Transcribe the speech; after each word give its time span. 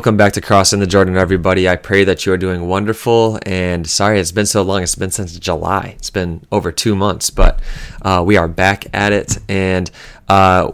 Welcome 0.00 0.16
back 0.16 0.32
to 0.32 0.40
Crossing 0.40 0.80
the 0.80 0.86
Jordan, 0.86 1.18
everybody. 1.18 1.68
I 1.68 1.76
pray 1.76 2.04
that 2.04 2.24
you 2.24 2.32
are 2.32 2.38
doing 2.38 2.66
wonderful. 2.66 3.38
And 3.44 3.86
sorry, 3.86 4.18
it's 4.18 4.32
been 4.32 4.46
so 4.46 4.62
long. 4.62 4.82
It's 4.82 4.94
been 4.94 5.10
since 5.10 5.38
July. 5.38 5.94
It's 5.98 6.08
been 6.08 6.42
over 6.50 6.72
two 6.72 6.96
months, 6.96 7.28
but 7.28 7.60
uh, 8.00 8.22
we 8.26 8.38
are 8.38 8.48
back 8.48 8.86
at 8.94 9.12
it. 9.12 9.36
And 9.46 9.90
uh, 10.26 10.72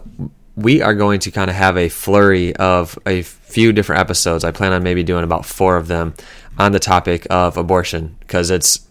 we 0.55 0.81
are 0.81 0.93
going 0.93 1.19
to 1.19 1.31
kind 1.31 1.49
of 1.49 1.57
have 1.57 1.75
a 1.75 1.89
flurry 1.89 2.55
of 2.55 2.97
a 3.05 3.21
few 3.21 3.73
different 3.73 3.99
episodes. 3.99 4.45
I 4.45 4.51
plan 4.51 4.71
on 4.71 4.81
maybe 4.81 5.03
doing 5.03 5.25
about 5.25 5.45
four 5.45 5.75
of 5.75 5.89
them 5.89 6.13
on 6.57 6.71
the 6.71 6.79
topic 6.79 7.27
of 7.29 7.57
abortion 7.57 8.15
because 8.21 8.49
it's 8.49 8.87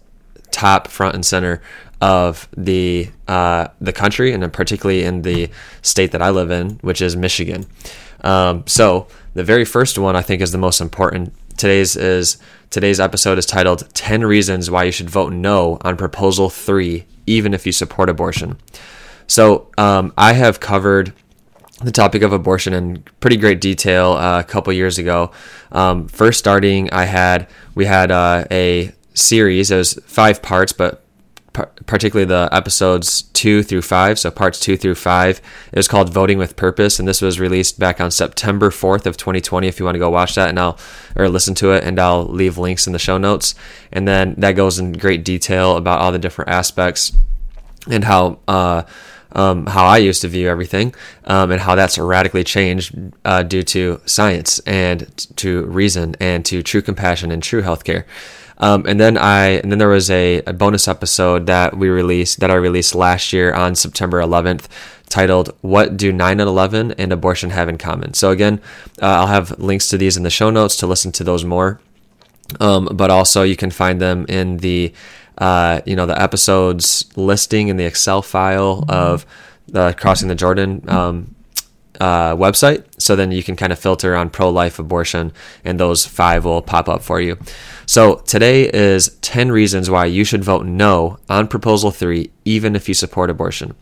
top 0.50 0.88
front 0.88 1.14
and 1.14 1.24
center 1.24 1.62
of 2.02 2.46
the 2.54 3.08
uh, 3.26 3.68
the 3.80 3.94
country 3.94 4.34
and 4.34 4.52
particularly 4.52 5.02
in 5.02 5.22
the 5.22 5.48
state 5.80 6.12
that 6.12 6.20
I 6.20 6.28
live 6.28 6.50
in, 6.50 6.72
which 6.82 7.00
is 7.00 7.16
Michigan. 7.16 7.64
Um, 8.20 8.64
so 8.66 9.08
the 9.36 9.44
very 9.44 9.64
first 9.66 9.98
one 9.98 10.16
I 10.16 10.22
think 10.22 10.40
is 10.40 10.52
the 10.52 10.58
most 10.58 10.80
important. 10.80 11.34
Today's 11.58 11.94
is 11.94 12.38
today's 12.70 12.98
episode 12.98 13.38
is 13.38 13.46
titled 13.46 13.88
10 13.94 14.24
reasons 14.24 14.70
why 14.70 14.84
you 14.84 14.92
should 14.92 15.10
vote 15.10 15.32
no 15.32 15.78
on 15.82 15.96
proposal 15.96 16.48
3 16.50 17.04
even 17.26 17.52
if 17.52 17.66
you 17.66 17.72
support 17.72 18.08
abortion. 18.08 18.58
So, 19.26 19.68
um, 19.76 20.12
I 20.16 20.32
have 20.34 20.60
covered 20.60 21.12
the 21.82 21.90
topic 21.90 22.22
of 22.22 22.32
abortion 22.32 22.72
in 22.72 23.04
pretty 23.20 23.36
great 23.36 23.60
detail 23.60 24.12
uh, 24.12 24.40
a 24.40 24.44
couple 24.44 24.72
years 24.72 24.96
ago. 24.96 25.32
Um, 25.72 26.08
first 26.08 26.38
starting, 26.38 26.90
I 26.92 27.04
had 27.04 27.48
we 27.74 27.84
had 27.84 28.10
uh, 28.10 28.44
a 28.50 28.92
series. 29.12 29.70
It 29.70 29.76
was 29.76 29.94
five 30.06 30.40
parts, 30.40 30.72
but 30.72 31.04
particularly 31.86 32.26
the 32.26 32.48
episodes 32.52 33.22
two 33.22 33.62
through 33.62 33.82
five, 33.82 34.18
so 34.18 34.30
parts 34.30 34.60
two 34.60 34.76
through 34.76 34.94
five. 34.94 35.40
It 35.72 35.76
was 35.76 35.88
called 35.88 36.12
Voting 36.12 36.38
with 36.38 36.56
Purpose, 36.56 36.98
and 36.98 37.08
this 37.08 37.22
was 37.22 37.40
released 37.40 37.78
back 37.78 38.00
on 38.00 38.10
September 38.10 38.70
4th 38.70 39.06
of 39.06 39.16
2020. 39.16 39.66
If 39.66 39.78
you 39.78 39.84
want 39.84 39.94
to 39.94 40.00
go 40.00 40.10
watch 40.10 40.34
that 40.34 40.48
and 40.48 40.58
I'll 40.58 40.78
or 41.14 41.28
listen 41.28 41.54
to 41.56 41.72
it, 41.72 41.84
and 41.84 41.98
I'll 41.98 42.24
leave 42.24 42.58
links 42.58 42.86
in 42.86 42.92
the 42.92 42.98
show 42.98 43.18
notes. 43.18 43.54
And 43.92 44.06
then 44.06 44.34
that 44.38 44.52
goes 44.52 44.78
in 44.78 44.92
great 44.92 45.24
detail 45.24 45.76
about 45.76 46.00
all 46.00 46.12
the 46.12 46.18
different 46.18 46.50
aspects 46.50 47.16
and 47.90 48.04
how. 48.04 48.38
Uh, 48.46 48.82
um, 49.32 49.66
how 49.66 49.84
I 49.84 49.98
used 49.98 50.22
to 50.22 50.28
view 50.28 50.48
everything, 50.48 50.94
um, 51.24 51.50
and 51.50 51.60
how 51.60 51.74
that's 51.74 51.98
radically 51.98 52.42
changed 52.42 52.96
uh, 53.24 53.42
due 53.42 53.62
to 53.64 54.00
science 54.06 54.60
and 54.60 55.26
to 55.36 55.64
reason 55.66 56.16
and 56.20 56.42
to 56.46 56.62
true 56.62 56.80
compassion 56.80 57.30
and 57.30 57.42
true 57.42 57.60
healthcare. 57.60 58.04
Um, 58.58 58.86
and 58.86 58.98
then 58.98 59.18
I 59.18 59.48
and 59.60 59.70
then 59.70 59.78
there 59.78 59.88
was 59.88 60.10
a, 60.10 60.42
a, 60.46 60.52
bonus 60.52 60.88
episode 60.88 61.46
that 61.46 61.76
we 61.76 61.88
released 61.88 62.40
that 62.40 62.50
I 62.50 62.54
released 62.54 62.94
last 62.94 63.32
year 63.32 63.52
on 63.52 63.74
September 63.74 64.20
11th 64.20 64.66
titled 65.08 65.54
"What 65.60 65.96
Do 65.96 66.10
9 66.10 66.40
and 66.40 66.48
11 66.48 66.92
and 66.92 67.12
Abortion 67.12 67.50
Have 67.50 67.68
in 67.68 67.76
Common." 67.76 68.14
So 68.14 68.30
again, 68.30 68.60
uh, 69.02 69.06
I'll 69.06 69.26
have 69.26 69.58
links 69.58 69.88
to 69.90 69.98
these 69.98 70.16
in 70.16 70.22
the 70.22 70.30
show 70.30 70.50
notes 70.50 70.76
to 70.78 70.86
listen 70.86 71.12
to 71.12 71.24
those 71.24 71.44
more. 71.44 71.80
Um, 72.60 72.88
but 72.92 73.10
also 73.10 73.42
you 73.42 73.56
can 73.56 73.70
find 73.70 74.00
them 74.00 74.24
in 74.28 74.58
the 74.58 74.94
uh, 75.38 75.80
you 75.84 75.96
know 75.96 76.06
the 76.06 76.20
episodes 76.20 77.04
listing 77.16 77.68
in 77.68 77.76
the 77.76 77.84
Excel 77.84 78.22
file 78.22 78.84
of 78.88 79.26
the 79.68 79.92
Crossing 79.94 80.28
the 80.28 80.34
Jordan 80.34 80.82
um, 80.88 81.34
uh, 82.00 82.34
website. 82.36 82.84
So 82.98 83.16
then 83.16 83.32
you 83.32 83.42
can 83.42 83.56
kind 83.56 83.72
of 83.72 83.78
filter 83.78 84.14
on 84.16 84.30
pro 84.30 84.48
life 84.48 84.78
abortion, 84.78 85.32
and 85.64 85.78
those 85.78 86.06
five 86.06 86.44
will 86.44 86.62
pop 86.62 86.88
up 86.88 87.02
for 87.02 87.20
you. 87.20 87.38
So 87.86 88.16
today 88.16 88.68
is 88.68 89.16
10 89.20 89.52
reasons 89.52 89.88
why 89.88 90.06
you 90.06 90.24
should 90.24 90.42
vote 90.42 90.66
no 90.66 91.18
on 91.30 91.46
Proposal 91.46 91.92
3, 91.92 92.30
even 92.44 92.74
if 92.74 92.88
you 92.88 92.94
support 92.94 93.30
abortion. 93.30 93.74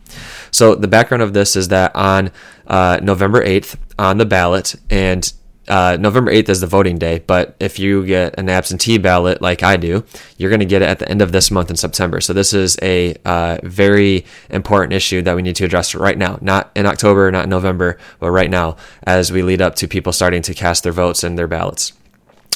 So 0.51 0.75
the 0.75 0.87
background 0.87 1.23
of 1.23 1.33
this 1.33 1.55
is 1.55 1.69
that 1.69 1.95
on 1.95 2.31
uh, 2.67 2.99
November 3.01 3.43
8th, 3.43 3.75
on 3.97 4.19
the 4.19 4.25
ballot, 4.25 4.75
and 4.91 5.33
uh, 5.67 5.97
November 5.99 6.31
8th 6.31 6.49
is 6.49 6.61
the 6.61 6.67
voting 6.67 6.99
day, 6.99 7.19
but 7.25 7.55
if 7.59 7.79
you 7.79 8.05
get 8.05 8.37
an 8.37 8.49
absentee 8.49 8.99
ballot 8.99 9.41
like 9.41 9.63
I 9.63 9.77
do, 9.77 10.03
you're 10.37 10.51
going 10.51 10.59
to 10.59 10.65
get 10.65 10.83
it 10.83 10.87
at 10.87 10.99
the 10.99 11.09
end 11.09 11.23
of 11.23 11.31
this 11.31 11.49
month 11.49 11.71
in 11.71 11.75
September. 11.75 12.21
So 12.21 12.33
this 12.33 12.53
is 12.53 12.77
a 12.83 13.15
uh, 13.25 13.57
very 13.63 14.25
important 14.51 14.93
issue 14.93 15.23
that 15.23 15.35
we 15.35 15.41
need 15.41 15.55
to 15.55 15.65
address 15.65 15.95
right 15.95 16.17
now, 16.17 16.37
not 16.41 16.71
in 16.75 16.85
October, 16.85 17.31
not 17.31 17.45
in 17.45 17.49
November, 17.49 17.97
but 18.19 18.29
right 18.29 18.49
now 18.49 18.77
as 19.03 19.31
we 19.31 19.41
lead 19.41 19.61
up 19.61 19.75
to 19.77 19.87
people 19.87 20.13
starting 20.13 20.43
to 20.43 20.53
cast 20.53 20.83
their 20.83 20.93
votes 20.93 21.23
and 21.23 21.37
their 21.37 21.47
ballots. 21.47 21.93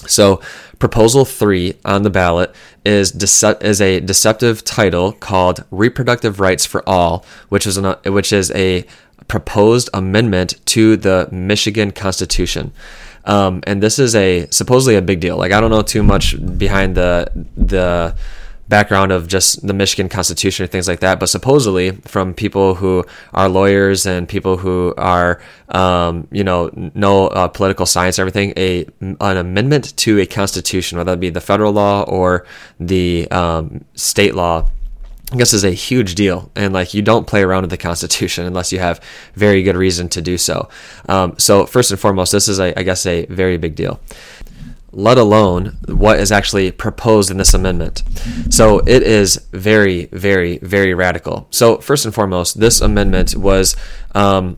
So, 0.08 0.42
proposal 0.80 1.26
three 1.26 1.76
on 1.84 2.04
the 2.04 2.10
ballot 2.10 2.56
is 2.86 3.12
dece- 3.12 3.62
is 3.62 3.82
a 3.82 4.00
deceptive 4.00 4.64
title 4.64 5.12
called 5.12 5.64
"Reproductive 5.72 6.40
Rights 6.40 6.66
for 6.66 6.88
All," 6.88 7.26
which 7.50 7.68
is 7.68 7.78
an, 7.78 7.96
which 8.06 8.32
is 8.32 8.52
a 8.52 8.86
proposed 9.28 9.90
amendment 9.94 10.56
to 10.66 10.98
the 10.98 11.28
Michigan 11.32 11.92
Constitution. 11.92 12.72
Um, 13.26 13.62
and 13.68 13.84
this 13.84 14.00
is 14.00 14.16
a 14.16 14.48
supposedly 14.50 14.96
a 14.96 15.02
big 15.02 15.20
deal. 15.20 15.38
Like 15.38 15.52
I 15.52 15.60
don't 15.60 15.70
know 15.70 15.82
too 15.82 16.04
much 16.04 16.36
behind 16.58 16.96
the 16.96 17.30
the 17.56 18.16
background 18.70 19.12
of 19.12 19.28
just 19.28 19.66
the 19.66 19.74
Michigan 19.74 20.08
Constitution 20.08 20.64
and 20.64 20.72
things 20.72 20.88
like 20.88 21.00
that, 21.00 21.20
but 21.20 21.28
supposedly 21.28 21.92
from 22.06 22.34
people 22.36 22.76
who 22.76 23.04
are 23.34 23.50
lawyers 23.50 24.06
and 24.06 24.30
people 24.30 24.58
who 24.58 24.94
are, 24.98 25.42
um, 25.70 26.28
you 26.32 26.44
know, 26.44 26.70
know 26.94 27.28
uh, 27.28 27.48
political 27.48 27.88
science, 27.88 28.20
and 28.20 28.30
everything, 28.30 28.54
a 28.56 28.86
an 29.02 29.38
amendment 29.38 29.98
to 29.98 30.20
a 30.20 30.26
constitution, 30.26 30.98
whether 31.00 31.14
it 31.14 31.20
be 31.20 31.32
the 31.32 31.42
federal 31.42 31.74
law 31.74 32.04
or 32.04 32.46
the 32.80 33.30
um, 33.32 33.84
state 33.96 34.36
law. 34.36 34.70
I 35.32 35.36
guess 35.36 35.54
is 35.54 35.64
a 35.64 35.70
huge 35.70 36.16
deal, 36.16 36.52
and 36.56 36.74
like 36.74 36.96
you 36.96 37.04
don't 37.04 37.28
play 37.28 37.44
around 37.44 37.62
with 37.62 37.70
the 37.70 37.78
Constitution 37.78 38.46
unless 38.46 38.72
you 38.72 38.80
have 38.80 39.00
very 39.36 39.62
good 39.62 39.76
reason 39.76 40.10
to 40.10 40.24
do 40.24 40.40
so. 40.40 40.70
Um, 41.08 41.36
so 41.38 41.68
first 41.68 41.92
and 41.92 42.00
foremost, 42.00 42.32
this 42.32 42.48
is 42.48 42.60
a, 42.60 42.78
I 42.80 42.82
guess 42.82 43.06
a 43.06 43.28
very 43.28 43.58
big 43.58 43.76
deal 43.76 44.00
let 44.92 45.18
alone 45.18 45.78
what 45.88 46.20
is 46.20 46.32
actually 46.32 46.72
proposed 46.72 47.30
in 47.30 47.38
this 47.38 47.54
amendment. 47.54 48.04
So 48.50 48.80
it 48.80 49.04
is 49.04 49.38
very, 49.52 50.06
very, 50.08 50.58
very 50.60 50.94
radical. 50.94 51.48
So, 51.52 51.78
first 51.78 52.06
and 52.06 52.14
foremost, 52.14 52.60
this 52.60 52.82
amendment 52.82 53.36
was 53.36 53.76
um, 54.16 54.58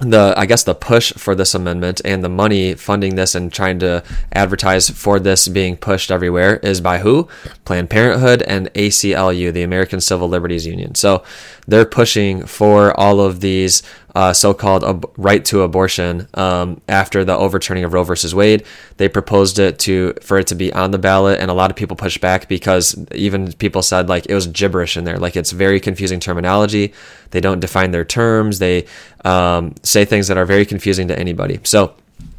the 0.00 0.34
I 0.36 0.46
guess 0.46 0.64
the 0.64 0.74
push 0.74 1.12
for 1.12 1.34
this 1.36 1.54
amendment 1.54 2.00
and 2.04 2.24
the 2.24 2.28
money 2.28 2.74
funding 2.74 3.14
this 3.14 3.34
and 3.34 3.52
trying 3.52 3.78
to 3.78 4.02
advertise 4.32 4.90
for 4.90 5.20
this 5.20 5.46
being 5.46 5.76
pushed 5.76 6.10
everywhere 6.10 6.56
is 6.56 6.80
by 6.80 6.98
who? 6.98 7.28
Planned 7.64 7.90
Parenthood 7.90 8.42
and 8.42 8.72
ACLU, 8.74 9.52
the 9.52 9.62
American 9.62 10.00
Civil 10.00 10.28
Liberties 10.28 10.66
Union. 10.66 10.96
So 10.96 11.22
they're 11.68 11.84
pushing 11.84 12.44
for 12.44 12.98
all 12.98 13.20
of 13.20 13.40
these 13.40 13.82
uh, 14.14 14.32
so-called 14.32 14.84
ab- 14.84 15.10
right 15.16 15.44
to 15.44 15.62
abortion 15.62 16.28
um, 16.34 16.80
after 16.88 17.24
the 17.24 17.36
overturning 17.36 17.84
of 17.84 17.92
Roe 17.92 18.04
versus 18.04 18.34
Wade. 18.34 18.64
They 18.96 19.08
proposed 19.08 19.58
it 19.58 19.78
to 19.80 20.14
for 20.22 20.38
it 20.38 20.46
to 20.48 20.54
be 20.54 20.72
on 20.72 20.92
the 20.92 20.98
ballot, 20.98 21.40
and 21.40 21.50
a 21.50 21.54
lot 21.54 21.70
of 21.70 21.76
people 21.76 21.96
pushed 21.96 22.20
back 22.20 22.48
because 22.48 22.96
even 23.12 23.52
people 23.54 23.82
said 23.82 24.08
like 24.08 24.26
it 24.26 24.34
was 24.34 24.46
gibberish 24.46 24.96
in 24.96 25.04
there, 25.04 25.18
like 25.18 25.36
it's 25.36 25.50
very 25.52 25.80
confusing 25.80 26.20
terminology. 26.20 26.92
They 27.30 27.40
don't 27.40 27.60
define 27.60 27.90
their 27.90 28.04
terms. 28.04 28.58
They 28.58 28.86
um, 29.24 29.74
say 29.82 30.04
things 30.04 30.28
that 30.28 30.38
are 30.38 30.46
very 30.46 30.64
confusing 30.64 31.08
to 31.08 31.18
anybody. 31.18 31.58
So 31.64 31.94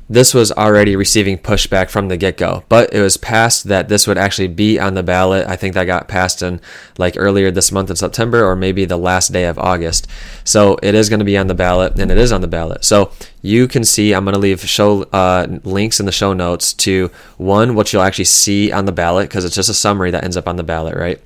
this 0.07 0.33
was 0.33 0.51
already 0.51 0.95
receiving 0.95 1.37
pushback 1.37 1.89
from 1.89 2.09
the 2.09 2.17
get 2.17 2.37
go, 2.37 2.63
but 2.69 2.93
it 2.93 3.01
was 3.01 3.17
passed 3.17 3.67
that 3.67 3.89
this 3.89 4.05
would 4.05 4.17
actually 4.17 4.47
be 4.47 4.79
on 4.79 4.93
the 4.93 5.01
ballot. 5.01 5.47
I 5.47 5.55
think 5.55 5.73
that 5.73 5.85
got 5.85 6.07
passed 6.07 6.43
in 6.43 6.61
like 6.97 7.15
earlier 7.17 7.49
this 7.49 7.71
month 7.71 7.89
in 7.89 7.95
September 7.95 8.45
or 8.45 8.55
maybe 8.55 8.85
the 8.85 8.97
last 8.97 9.33
day 9.33 9.45
of 9.45 9.57
August. 9.57 10.07
So 10.43 10.77
it 10.83 10.93
is 10.93 11.09
going 11.09 11.19
to 11.19 11.25
be 11.25 11.37
on 11.37 11.47
the 11.47 11.55
ballot 11.55 11.99
and 11.99 12.11
it 12.11 12.17
is 12.17 12.31
on 12.31 12.41
the 12.41 12.47
ballot. 12.47 12.85
So 12.85 13.11
you 13.41 13.67
can 13.67 13.83
see, 13.83 14.13
I'm 14.13 14.25
going 14.25 14.33
to 14.33 14.39
leave 14.39 14.61
show 14.61 15.03
uh, 15.11 15.47
links 15.63 15.99
in 15.99 16.05
the 16.05 16.11
show 16.11 16.33
notes 16.33 16.73
to 16.73 17.09
one, 17.37 17.73
what 17.73 17.91
you'll 17.91 18.03
actually 18.03 18.25
see 18.25 18.71
on 18.71 18.85
the 18.85 18.91
ballot 18.91 19.27
because 19.27 19.43
it's 19.43 19.55
just 19.55 19.69
a 19.69 19.73
summary 19.73 20.11
that 20.11 20.23
ends 20.23 20.37
up 20.37 20.47
on 20.47 20.55
the 20.55 20.63
ballot, 20.63 20.95
right? 20.95 21.19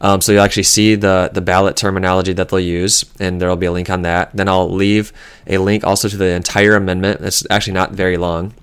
Um, 0.00 0.20
so 0.20 0.32
you'll 0.32 0.42
actually 0.42 0.62
see 0.62 0.94
the, 0.94 1.30
the 1.32 1.42
ballot 1.42 1.76
terminology 1.76 2.32
that 2.32 2.48
they'll 2.48 2.60
use, 2.60 3.04
and 3.20 3.40
there 3.40 3.48
will 3.48 3.56
be 3.56 3.66
a 3.66 3.72
link 3.72 3.90
on 3.90 4.02
that. 4.02 4.34
Then 4.34 4.48
I'll 4.48 4.70
leave 4.70 5.12
a 5.46 5.58
link 5.58 5.84
also 5.84 6.08
to 6.08 6.16
the 6.16 6.30
entire 6.30 6.74
amendment. 6.74 7.20
It's 7.20 7.46
actually 7.50 7.74
not 7.74 7.92
very 7.92 8.16
long. 8.16 8.54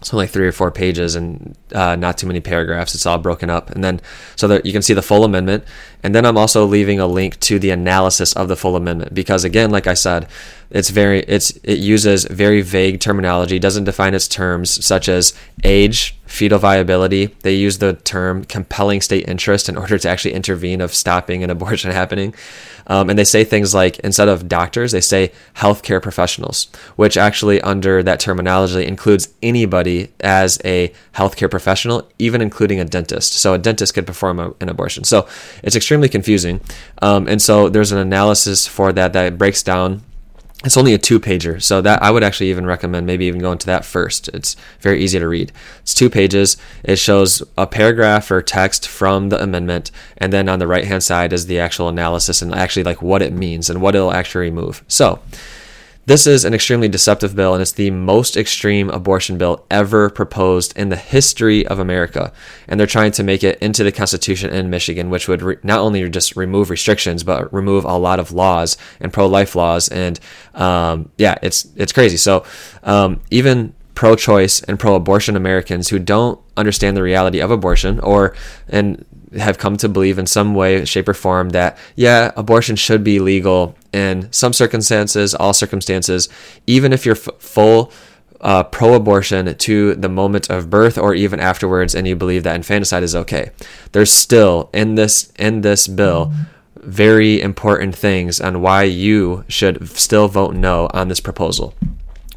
It's 0.00 0.12
only 0.12 0.26
three 0.26 0.48
or 0.48 0.52
four 0.52 0.72
pages 0.72 1.14
and 1.14 1.56
uh, 1.74 1.96
not 1.96 2.18
too 2.18 2.26
many 2.26 2.40
paragraphs. 2.40 2.94
It's 2.94 3.06
all 3.06 3.18
broken 3.18 3.50
up. 3.50 3.70
And 3.70 3.82
then, 3.82 4.00
so 4.36 4.48
that 4.48 4.66
you 4.66 4.72
can 4.72 4.82
see 4.82 4.94
the 4.94 5.02
full 5.02 5.24
amendment. 5.24 5.64
And 6.02 6.14
then 6.14 6.26
I'm 6.26 6.36
also 6.36 6.64
leaving 6.64 6.98
a 7.00 7.06
link 7.06 7.38
to 7.40 7.58
the 7.58 7.70
analysis 7.70 8.32
of 8.32 8.48
the 8.48 8.56
full 8.56 8.76
amendment 8.76 9.14
because, 9.14 9.44
again, 9.44 9.70
like 9.70 9.86
I 9.86 9.94
said, 9.94 10.28
it's 10.72 10.88
very 10.88 11.20
it's 11.20 11.50
it 11.62 11.78
uses 11.78 12.24
very 12.24 12.62
vague 12.62 12.98
terminology 12.98 13.58
doesn't 13.58 13.84
define 13.84 14.14
its 14.14 14.26
terms 14.26 14.84
such 14.84 15.08
as 15.08 15.34
age 15.64 16.16
fetal 16.24 16.58
viability 16.58 17.26
they 17.42 17.54
use 17.54 17.76
the 17.78 17.92
term 17.92 18.42
compelling 18.44 19.02
state 19.02 19.28
interest 19.28 19.68
in 19.68 19.76
order 19.76 19.98
to 19.98 20.08
actually 20.08 20.32
intervene 20.32 20.80
of 20.80 20.94
stopping 20.94 21.44
an 21.44 21.50
abortion 21.50 21.90
happening 22.02 22.34
um, 22.86 23.10
and 23.10 23.18
they 23.18 23.24
say 23.24 23.44
things 23.44 23.74
like 23.74 23.98
instead 23.98 24.28
of 24.28 24.48
doctors 24.48 24.92
they 24.92 25.00
say 25.00 25.30
healthcare 25.56 26.02
professionals 26.02 26.68
which 26.96 27.18
actually 27.18 27.60
under 27.60 28.02
that 28.02 28.18
terminology 28.18 28.86
includes 28.86 29.28
anybody 29.42 30.10
as 30.20 30.58
a 30.64 30.90
healthcare 31.14 31.50
professional 31.50 31.61
even 32.18 32.40
including 32.40 32.80
a 32.80 32.84
dentist. 32.84 33.34
So 33.34 33.54
a 33.54 33.58
dentist 33.58 33.94
could 33.94 34.06
perform 34.06 34.38
a, 34.38 34.54
an 34.60 34.68
abortion. 34.68 35.04
So 35.04 35.26
it's 35.62 35.76
extremely 35.76 36.08
confusing. 36.08 36.60
Um, 37.00 37.28
and 37.28 37.40
so 37.40 37.68
there's 37.68 37.92
an 37.92 37.98
analysis 37.98 38.66
for 38.66 38.92
that 38.92 39.12
that 39.12 39.38
breaks 39.38 39.62
down. 39.62 40.02
It's 40.64 40.76
only 40.76 40.94
a 40.94 40.98
two 40.98 41.18
pager 41.18 41.60
so 41.60 41.80
that 41.80 42.00
i 42.04 42.10
would 42.12 42.22
actually 42.22 42.50
even 42.50 42.66
recommend 42.66 43.04
maybe 43.04 43.24
even 43.24 43.40
going 43.40 43.58
to 43.58 43.66
that 43.66 43.84
first. 43.84 44.28
It's 44.28 44.54
very 44.78 45.02
easy 45.02 45.18
to 45.18 45.26
read. 45.26 45.50
It's 45.80 45.92
two 45.92 46.08
pages. 46.08 46.56
It 46.84 46.96
shows 46.96 47.42
a 47.58 47.66
paragraph 47.66 48.30
or 48.30 48.42
text 48.42 48.86
from 48.86 49.30
the 49.30 49.42
amendment. 49.42 49.90
And 50.18 50.32
then 50.32 50.48
on 50.48 50.60
the 50.60 50.68
right 50.68 50.84
hand 50.84 51.02
side 51.02 51.32
is 51.32 51.46
the 51.46 51.58
actual 51.58 51.88
analysis 51.88 52.42
and 52.42 52.54
actually 52.54 52.84
like 52.84 53.02
what 53.02 53.22
it 53.22 53.32
means 53.32 53.68
and 53.68 53.82
what 53.82 53.96
it'll 53.96 54.12
actually 54.12 54.42
remove. 54.42 54.84
So 54.86 55.20
this 56.04 56.26
is 56.26 56.44
an 56.44 56.52
extremely 56.52 56.88
deceptive 56.88 57.36
bill, 57.36 57.54
and 57.54 57.62
it's 57.62 57.72
the 57.72 57.90
most 57.90 58.36
extreme 58.36 58.90
abortion 58.90 59.38
bill 59.38 59.64
ever 59.70 60.10
proposed 60.10 60.76
in 60.76 60.88
the 60.88 60.96
history 60.96 61.64
of 61.66 61.78
America. 61.78 62.32
And 62.66 62.78
they're 62.78 62.86
trying 62.88 63.12
to 63.12 63.22
make 63.22 63.44
it 63.44 63.58
into 63.60 63.84
the 63.84 63.92
Constitution 63.92 64.50
in 64.50 64.68
Michigan, 64.68 65.10
which 65.10 65.28
would 65.28 65.42
re- 65.42 65.56
not 65.62 65.78
only 65.78 66.08
just 66.10 66.34
remove 66.34 66.70
restrictions, 66.70 67.22
but 67.22 67.52
remove 67.52 67.84
a 67.84 67.96
lot 67.98 68.18
of 68.18 68.32
laws 68.32 68.76
and 68.98 69.12
pro-life 69.12 69.54
laws. 69.54 69.88
And 69.88 70.18
um, 70.54 71.10
yeah, 71.18 71.36
it's 71.40 71.68
it's 71.76 71.92
crazy. 71.92 72.16
So 72.16 72.44
um, 72.82 73.20
even 73.30 73.74
pro-choice 73.94 74.62
and 74.62 74.80
pro-abortion 74.80 75.36
Americans 75.36 75.88
who 75.88 75.98
don't 75.98 76.40
understand 76.56 76.96
the 76.96 77.02
reality 77.02 77.40
of 77.40 77.50
abortion, 77.50 78.00
or 78.00 78.34
and 78.68 79.04
have 79.38 79.58
come 79.58 79.76
to 79.78 79.88
believe 79.88 80.18
in 80.18 80.26
some 80.26 80.54
way, 80.54 80.84
shape, 80.84 81.08
or 81.08 81.14
form 81.14 81.50
that, 81.50 81.78
yeah, 81.96 82.32
abortion 82.36 82.76
should 82.76 83.02
be 83.02 83.18
legal 83.18 83.76
in 83.92 84.32
some 84.32 84.52
circumstances, 84.52 85.34
all 85.34 85.52
circumstances, 85.52 86.28
even 86.66 86.92
if 86.92 87.04
you're 87.06 87.16
f- 87.16 87.28
full 87.38 87.92
uh, 88.40 88.64
pro 88.64 88.94
abortion 88.94 89.56
to 89.56 89.94
the 89.94 90.08
moment 90.08 90.50
of 90.50 90.68
birth 90.68 90.98
or 90.98 91.14
even 91.14 91.40
afterwards, 91.40 91.94
and 91.94 92.08
you 92.08 92.16
believe 92.16 92.42
that 92.42 92.56
infanticide 92.56 93.02
is 93.02 93.14
okay. 93.14 93.50
There's 93.92 94.12
still 94.12 94.68
in 94.72 94.96
this 94.96 95.32
in 95.38 95.60
this 95.60 95.86
bill 95.86 96.32
very 96.82 97.40
important 97.40 97.94
things 97.94 98.40
on 98.40 98.60
why 98.60 98.82
you 98.82 99.44
should 99.48 99.88
still 99.88 100.28
vote 100.28 100.54
no 100.54 100.88
on 100.92 101.08
this 101.08 101.20
proposal. 101.20 101.74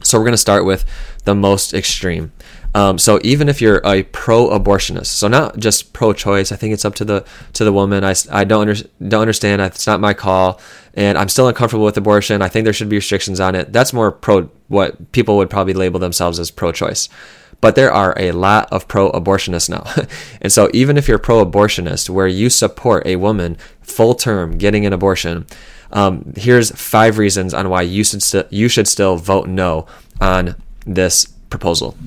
So 0.05 0.19
we're 0.19 0.25
going 0.25 0.33
to 0.33 0.37
start 0.37 0.65
with 0.65 0.85
the 1.23 1.35
most 1.35 1.73
extreme. 1.73 2.31
Um, 2.75 2.99
so 2.99 3.19
even 3.23 3.47
if 3.47 3.61
you're 3.61 3.81
a 3.85 4.03
pro-abortionist, 4.03 5.05
so 5.05 5.29
not 5.29 5.57
just 5.57 5.93
pro-choice, 5.93 6.51
I 6.51 6.57
think 6.57 6.73
it's 6.73 6.83
up 6.83 6.93
to 6.95 7.05
the 7.05 7.25
to 7.53 7.63
the 7.63 7.71
woman. 7.71 8.03
I, 8.03 8.13
I 8.29 8.43
don't 8.43 8.67
under, 8.67 8.75
don't 9.07 9.21
understand. 9.21 9.61
It's 9.61 9.87
not 9.87 10.01
my 10.01 10.13
call, 10.13 10.59
and 10.93 11.17
I'm 11.17 11.29
still 11.29 11.47
uncomfortable 11.47 11.85
with 11.85 11.95
abortion. 11.95 12.41
I 12.41 12.49
think 12.49 12.65
there 12.65 12.73
should 12.73 12.89
be 12.89 12.97
restrictions 12.97 13.39
on 13.39 13.55
it. 13.55 13.71
That's 13.71 13.93
more 13.93 14.11
pro 14.11 14.49
what 14.67 15.13
people 15.13 15.37
would 15.37 15.49
probably 15.49 15.73
label 15.73 16.01
themselves 16.01 16.37
as 16.37 16.51
pro-choice. 16.51 17.07
But 17.61 17.75
there 17.75 17.93
are 17.93 18.13
a 18.17 18.33
lot 18.33 18.67
of 18.73 18.89
pro-abortionists 18.89 19.69
now, 19.69 19.85
and 20.41 20.51
so 20.51 20.69
even 20.73 20.97
if 20.97 21.07
you're 21.07 21.17
pro-abortionist, 21.17 22.09
where 22.09 22.27
you 22.27 22.49
support 22.49 23.07
a 23.07 23.15
woman 23.15 23.55
full 23.81 24.15
term 24.15 24.57
getting 24.57 24.85
an 24.85 24.91
abortion, 24.91 25.47
um, 25.91 26.33
here's 26.35 26.71
five 26.71 27.17
reasons 27.17 27.53
on 27.53 27.69
why 27.69 27.81
you 27.81 28.03
should 28.03 28.23
st- 28.23 28.51
you 28.51 28.67
should 28.67 28.87
still 28.87 29.15
vote 29.15 29.47
no 29.47 29.85
on 30.19 30.55
this 30.85 31.25
proposal. 31.49 31.97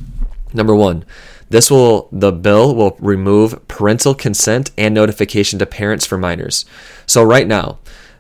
Number 0.53 0.75
one, 0.75 1.05
this 1.51 1.71
will 1.71 2.09
the 2.13 2.33
bill 2.33 2.75
will 2.75 2.97
remove 3.01 3.67
parental 3.69 4.15
consent 4.15 4.71
and 4.77 4.95
notification 4.95 5.59
to 5.59 5.67
parents 5.67 6.07
for 6.07 6.19
minors. 6.19 6.65
So 7.07 7.23
right 7.23 7.47
now, 7.47 7.79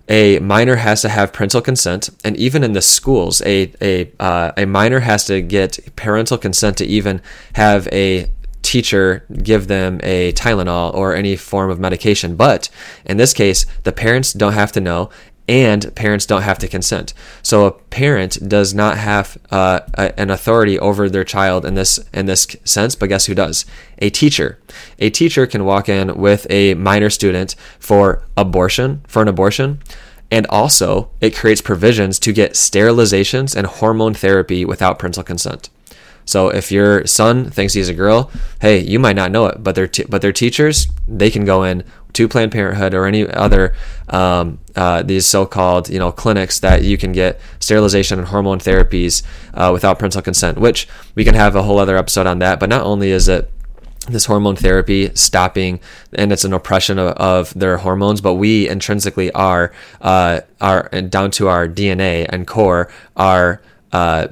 a 0.09 0.39
minor 0.39 0.77
has 0.77 1.03
to 1.03 1.09
have 1.11 1.33
parental 1.33 1.61
consent, 1.61 2.09
and 2.25 2.37
even 2.37 2.65
in 2.65 2.73
the 2.73 2.83
schools, 2.83 3.43
a 3.43 3.73
a 3.83 4.11
uh, 4.19 4.53
a 4.57 4.65
minor 4.65 5.01
has 5.01 5.27
to 5.27 5.43
get 5.43 5.79
parental 5.97 6.39
consent 6.39 6.79
to 6.79 6.87
even 6.87 7.21
have 7.55 7.89
a 7.89 8.31
teacher 8.63 9.25
give 9.43 9.67
them 9.69 9.99
a 10.03 10.33
Tylenol 10.33 10.93
or 10.93 11.15
any 11.15 11.37
form 11.37 11.71
of 11.71 11.79
medication. 11.79 12.37
But 12.37 12.69
in 13.05 13.17
this 13.17 13.33
case, 13.33 13.65
the 13.85 13.93
parents 13.93 14.33
don't 14.33 14.53
have 14.53 14.73
to 14.73 14.81
know, 14.81 15.09
and 15.49 15.95
parents 15.95 16.27
don't 16.27 16.43
have 16.43 16.59
to 16.59 16.69
consent. 16.69 17.15
So 17.43 17.65
a 17.65 17.73
parent 17.73 18.49
does 18.49 18.75
not 18.75 18.99
have 18.99 19.39
uh, 19.51 19.81
a, 19.95 20.21
an 20.21 20.31
authority 20.31 20.79
over 20.79 21.09
their 21.09 21.25
child 21.25 21.65
in 21.65 21.75
this 21.75 21.99
in 22.13 22.27
this 22.27 22.47
sense. 22.65 22.95
But 22.95 23.09
guess 23.09 23.27
who 23.27 23.35
does? 23.35 23.65
A 23.99 24.11
teacher. 24.11 24.59
A 24.99 25.11
teacher 25.11 25.47
can 25.47 25.65
walk 25.65 25.89
in 25.89 26.17
with 26.17 26.47
a 26.51 26.75
minor 26.75 27.11
student 27.11 27.57
for 27.79 28.23
abortion 28.37 29.03
for 29.07 29.23
an 29.23 29.29
abortion. 29.29 29.81
And 30.31 30.47
also, 30.51 31.11
it 31.23 31.35
creates 31.35 31.63
provisions 31.63 32.19
to 32.19 32.35
get 32.35 32.53
sterilizations 32.53 33.57
and 33.57 33.67
hormone 33.67 34.13
therapy 34.13 34.67
without 34.67 34.99
parental 34.99 35.23
consent. 35.23 35.71
So 36.27 36.51
if 36.51 36.71
your 36.71 37.07
son 37.07 37.51
thinks 37.51 37.73
he's 37.73 37.89
a 37.89 37.95
girl, 37.95 38.31
hey, 38.61 38.81
you 38.81 38.99
might 38.99 39.17
not 39.17 39.33
know 39.33 39.47
it, 39.47 39.65
but 39.65 39.75
their 39.75 39.89
t- 39.89 40.05
but 40.07 40.21
their 40.21 40.31
teachers 40.31 40.89
they 41.09 41.31
can 41.31 41.47
go 41.47 41.63
in 41.63 41.85
to 42.13 42.29
Planned 42.29 42.53
Parenthood 42.53 42.95
or 42.95 43.07
any 43.07 43.29
other 43.29 43.75
um, 44.09 44.59
uh, 44.75 45.03
these 45.03 45.27
so-called 45.27 45.89
you 45.89 45.99
know 45.99 46.13
clinics 46.13 46.61
that 46.61 46.83
you 46.83 46.99
can 46.99 47.13
get 47.13 47.41
sterilization 47.61 48.19
and 48.19 48.29
hormone 48.29 48.59
therapies 48.59 49.23
uh, 49.55 49.71
without 49.73 49.99
parental 49.99 50.23
consent. 50.23 50.59
Which 50.59 50.89
we 51.15 51.25
can 51.25 51.35
have 51.35 51.55
a 51.55 51.63
whole 51.63 51.79
other 51.79 51.97
episode 51.97 52.27
on 52.27 52.39
that. 52.41 52.61
But 52.61 52.69
not 52.69 52.83
only 52.83 53.11
is 53.11 53.29
it 53.29 53.51
this 54.09 54.25
hormone 54.25 54.57
therapy 54.57 55.15
stopping 55.15 55.81
and 56.15 56.33
it's 56.33 56.45
an 56.45 56.53
oppression 56.53 56.99
of, 56.99 57.09
of 57.15 57.55
their 57.55 57.79
hormones 57.79 58.21
but 58.21 58.35
we 58.35 58.69
intrinsically 58.69 59.31
are 59.33 59.73
uh, 60.01 60.41
are 60.61 60.89
down 60.89 61.31
to 61.31 61.49
our 61.49 61.69
dna 61.69 62.27
and 62.31 62.47
core 62.47 62.91
are 63.17 63.61
uh, 63.93 64.29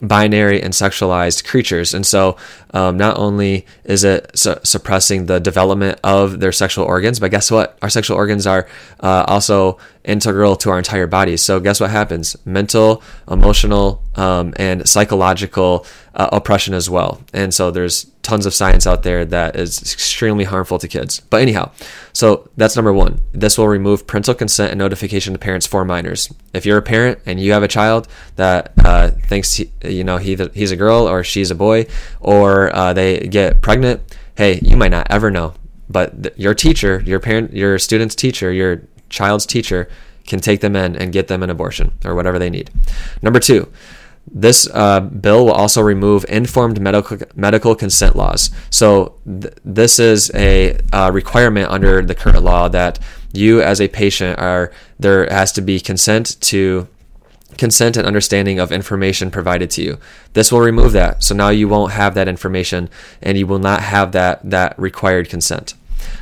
binary 0.00 0.62
and 0.62 0.72
sexualized 0.72 1.44
creatures. 1.44 1.94
And 1.94 2.06
so, 2.06 2.36
um, 2.74 2.96
not 2.96 3.16
only 3.18 3.66
is 3.84 4.04
it 4.04 4.30
su- 4.36 4.56
suppressing 4.62 5.26
the 5.26 5.40
development 5.40 5.98
of 6.02 6.40
their 6.40 6.52
sexual 6.52 6.84
organs, 6.84 7.20
but 7.20 7.30
guess 7.30 7.50
what? 7.50 7.78
Our 7.82 7.90
sexual 7.90 8.16
organs 8.16 8.46
are 8.46 8.68
uh, 9.00 9.24
also 9.26 9.78
integral 10.06 10.56
to 10.56 10.70
our 10.70 10.78
entire 10.78 11.06
bodies. 11.06 11.42
So, 11.42 11.60
guess 11.60 11.80
what 11.80 11.90
happens? 11.90 12.36
Mental, 12.46 13.02
emotional, 13.30 14.02
um, 14.14 14.54
and 14.56 14.88
psychological 14.88 15.84
uh, 16.14 16.28
oppression 16.32 16.72
as 16.72 16.88
well. 16.88 17.20
And 17.32 17.52
so, 17.52 17.70
there's 17.70 18.06
tons 18.26 18.44
of 18.44 18.52
science 18.52 18.86
out 18.86 19.04
there 19.04 19.24
that 19.24 19.54
is 19.54 19.80
extremely 19.80 20.44
harmful 20.44 20.78
to 20.78 20.88
kids. 20.88 21.20
But 21.20 21.42
anyhow, 21.42 21.70
so 22.12 22.48
that's 22.56 22.74
number 22.74 22.92
one. 22.92 23.20
This 23.32 23.56
will 23.56 23.68
remove 23.68 24.06
parental 24.06 24.34
consent 24.34 24.72
and 24.72 24.78
notification 24.78 25.32
to 25.32 25.38
parents 25.38 25.66
for 25.66 25.84
minors. 25.84 26.32
If 26.52 26.66
you're 26.66 26.78
a 26.78 26.82
parent 26.82 27.20
and 27.24 27.38
you 27.38 27.52
have 27.52 27.62
a 27.62 27.68
child 27.68 28.08
that 28.34 28.72
uh, 28.84 29.10
thinks 29.10 29.54
he, 29.54 29.70
you 29.84 30.02
know 30.02 30.16
he 30.16 30.36
he's 30.54 30.72
a 30.72 30.76
girl 30.76 31.08
or 31.08 31.22
she's 31.22 31.50
a 31.50 31.54
boy, 31.54 31.86
or 32.20 32.74
uh, 32.74 32.92
they 32.92 33.20
get 33.20 33.62
pregnant, 33.62 34.16
hey, 34.36 34.58
you 34.60 34.76
might 34.76 34.90
not 34.90 35.06
ever 35.10 35.30
know. 35.30 35.54
But 35.88 36.22
th- 36.22 36.36
your 36.36 36.54
teacher, 36.54 37.02
your 37.06 37.20
parent, 37.20 37.52
your 37.52 37.78
student's 37.78 38.16
teacher, 38.16 38.52
your 38.52 38.82
child's 39.08 39.46
teacher 39.46 39.88
can 40.26 40.40
take 40.40 40.60
them 40.60 40.76
in 40.76 40.96
and 40.96 41.12
get 41.12 41.28
them 41.28 41.42
an 41.42 41.50
abortion 41.50 41.92
or 42.04 42.14
whatever 42.14 42.38
they 42.38 42.50
need. 42.50 42.70
Number 43.22 43.40
two, 43.40 43.70
this 44.28 44.68
uh, 44.74 45.00
bill 45.00 45.46
will 45.46 45.52
also 45.52 45.80
remove 45.80 46.24
informed 46.28 46.80
medical 46.80 47.18
medical 47.36 47.74
consent 47.76 48.16
laws. 48.16 48.50
So 48.70 49.14
th- 49.24 49.54
this 49.64 49.98
is 49.98 50.32
a 50.34 50.78
uh, 50.92 51.10
requirement 51.12 51.70
under 51.70 52.02
the 52.02 52.14
current 52.14 52.42
law 52.42 52.68
that 52.68 52.98
you, 53.32 53.62
as 53.62 53.80
a 53.80 53.88
patient, 53.88 54.38
are 54.40 54.72
there 54.98 55.26
has 55.26 55.52
to 55.52 55.60
be 55.60 55.78
consent 55.78 56.40
to 56.40 56.88
consent 57.56 57.96
and 57.96 58.06
understanding 58.06 58.58
of 58.58 58.72
information 58.72 59.30
provided 59.30 59.70
to 59.70 59.82
you. 59.82 59.98
This 60.32 60.50
will 60.50 60.60
remove 60.60 60.92
that. 60.92 61.22
So 61.22 61.34
now 61.34 61.50
you 61.50 61.68
won't 61.68 61.92
have 61.92 62.14
that 62.14 62.28
information, 62.28 62.90
and 63.22 63.38
you 63.38 63.46
will 63.46 63.60
not 63.60 63.80
have 63.80 64.12
that 64.12 64.40
that 64.50 64.76
required 64.78 65.28
consent. 65.28 65.74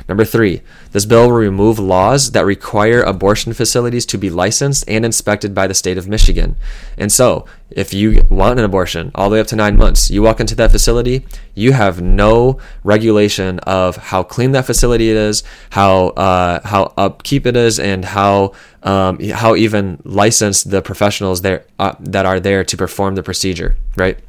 Number 0.07 0.25
three, 0.25 0.61
this 0.91 1.05
bill 1.05 1.27
will 1.27 1.37
remove 1.37 1.79
laws 1.79 2.31
that 2.31 2.45
require 2.45 3.01
abortion 3.01 3.53
facilities 3.53 4.05
to 4.07 4.17
be 4.17 4.29
licensed 4.29 4.83
and 4.87 5.03
inspected 5.03 5.53
by 5.53 5.67
the 5.67 5.73
state 5.73 5.97
of 5.97 6.07
Michigan. 6.07 6.55
And 6.97 7.11
so, 7.11 7.45
if 7.71 7.93
you 7.93 8.25
want 8.29 8.59
an 8.59 8.65
abortion 8.65 9.11
all 9.15 9.29
the 9.29 9.35
way 9.35 9.39
up 9.39 9.47
to 9.47 9.55
nine 9.55 9.75
months, 9.75 10.09
you 10.11 10.21
walk 10.21 10.39
into 10.39 10.55
that 10.55 10.71
facility, 10.71 11.25
you 11.55 11.73
have 11.73 12.01
no 12.01 12.59
regulation 12.83 13.59
of 13.59 13.97
how 13.97 14.23
clean 14.23 14.51
that 14.51 14.65
facility 14.65 15.09
is, 15.09 15.43
how 15.71 16.09
uh, 16.09 16.61
how 16.67 16.93
upkeep 16.97 17.45
it 17.45 17.57
is, 17.57 17.79
and 17.79 18.05
how 18.05 18.53
um, 18.83 19.19
how 19.29 19.55
even 19.55 19.99
licensed 20.03 20.69
the 20.69 20.81
professionals 20.81 21.41
there 21.41 21.65
uh, 21.79 21.95
that 21.99 22.25
are 22.25 22.39
there 22.39 22.63
to 22.63 22.77
perform 22.77 23.15
the 23.15 23.23
procedure. 23.23 23.75
Right. 23.97 24.19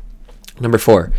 Number 0.60 0.78
four. 0.78 1.12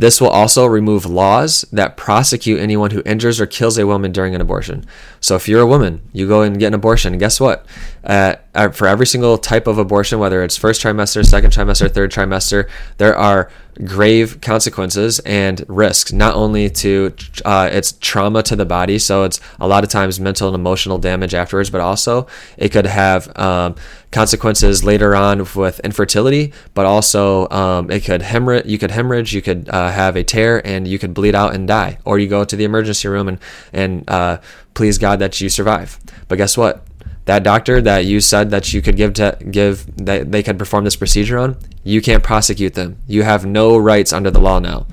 This 0.00 0.18
will 0.18 0.30
also 0.30 0.64
remove 0.64 1.04
laws 1.04 1.66
that 1.72 1.98
prosecute 1.98 2.58
anyone 2.58 2.90
who 2.90 3.02
injures 3.04 3.38
or 3.38 3.44
kills 3.44 3.76
a 3.76 3.86
woman 3.86 4.12
during 4.12 4.34
an 4.34 4.40
abortion. 4.40 4.86
So 5.20 5.36
if 5.36 5.46
you're 5.46 5.60
a 5.60 5.66
woman, 5.66 6.00
you 6.14 6.26
go 6.26 6.40
and 6.40 6.58
get 6.58 6.68
an 6.68 6.74
abortion, 6.74 7.18
guess 7.18 7.38
what? 7.38 7.66
Uh, 8.02 8.36
uh, 8.54 8.68
for 8.70 8.86
every 8.86 9.06
single 9.06 9.36
type 9.36 9.66
of 9.66 9.78
abortion, 9.78 10.18
whether 10.18 10.42
it's 10.42 10.56
first 10.56 10.82
trimester, 10.82 11.24
second 11.24 11.52
trimester, 11.52 11.90
third 11.90 12.10
trimester, 12.10 12.68
there 12.96 13.16
are 13.16 13.50
grave 13.84 14.40
consequences 14.40 15.20
and 15.20 15.64
risks, 15.68 16.12
not 16.12 16.34
only 16.34 16.68
to 16.68 17.14
uh, 17.44 17.68
its 17.70 17.92
trauma 17.92 18.42
to 18.42 18.56
the 18.56 18.64
body, 18.64 18.98
so 18.98 19.24
it's 19.24 19.40
a 19.60 19.68
lot 19.68 19.84
of 19.84 19.90
times 19.90 20.18
mental 20.18 20.48
and 20.48 20.54
emotional 20.54 20.98
damage 20.98 21.34
afterwards, 21.34 21.70
but 21.70 21.80
also 21.80 22.26
it 22.56 22.70
could 22.70 22.86
have 22.86 23.36
um, 23.38 23.74
consequences 24.10 24.82
later 24.82 25.14
on 25.14 25.46
with 25.54 25.80
infertility, 25.80 26.52
but 26.74 26.86
also 26.86 27.48
um, 27.50 27.90
it 27.90 28.04
could 28.04 28.22
hemorrhage, 28.22 28.66
you 28.66 28.78
could 28.78 28.90
hemorrhage, 28.90 29.32
you 29.32 29.42
could 29.42 29.68
uh, 29.68 29.90
have 29.90 30.16
a 30.16 30.24
tear, 30.24 30.66
and 30.66 30.88
you 30.88 30.98
could 30.98 31.14
bleed 31.14 31.34
out 31.34 31.54
and 31.54 31.68
die, 31.68 31.98
or 32.04 32.18
you 32.18 32.26
go 32.28 32.44
to 32.44 32.56
the 32.56 32.64
emergency 32.64 33.08
room 33.08 33.28
and 33.28 33.38
and 33.72 34.08
uh, 34.08 34.38
please 34.74 34.98
God 34.98 35.18
that 35.20 35.40
you 35.40 35.48
survive. 35.48 35.98
But 36.28 36.36
guess 36.36 36.56
what? 36.56 36.84
That 37.26 37.42
doctor 37.42 37.80
that 37.82 38.06
you 38.06 38.20
said 38.20 38.50
that 38.50 38.72
you 38.72 38.82
could 38.82 38.96
give 38.96 39.14
to 39.14 39.38
give 39.50 39.86
that 40.04 40.32
they 40.32 40.42
could 40.42 40.58
perform 40.58 40.84
this 40.84 40.96
procedure 40.96 41.38
on, 41.38 41.56
you 41.84 42.00
can't 42.00 42.24
prosecute 42.24 42.74
them. 42.74 42.98
You 43.06 43.22
have 43.22 43.46
no 43.46 43.76
rights 43.76 44.12
under 44.12 44.30
the 44.30 44.40
law 44.40 44.58
now. 44.58 44.86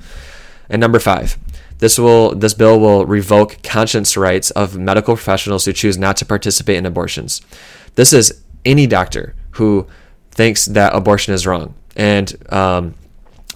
And 0.68 0.80
number 0.80 0.98
five, 0.98 1.38
this 1.78 1.98
will 1.98 2.34
this 2.34 2.54
bill 2.54 2.78
will 2.78 3.06
revoke 3.06 3.62
conscience 3.62 4.16
rights 4.16 4.50
of 4.52 4.76
medical 4.76 5.14
professionals 5.14 5.64
who 5.64 5.72
choose 5.72 5.96
not 5.96 6.16
to 6.18 6.26
participate 6.26 6.76
in 6.76 6.86
abortions. 6.86 7.40
This 7.94 8.12
is 8.12 8.42
any 8.64 8.86
doctor 8.86 9.34
who 9.52 9.86
thinks 10.30 10.66
that 10.66 10.94
abortion 10.94 11.34
is 11.34 11.46
wrong, 11.46 11.74
and 11.96 12.36
um, 12.52 12.94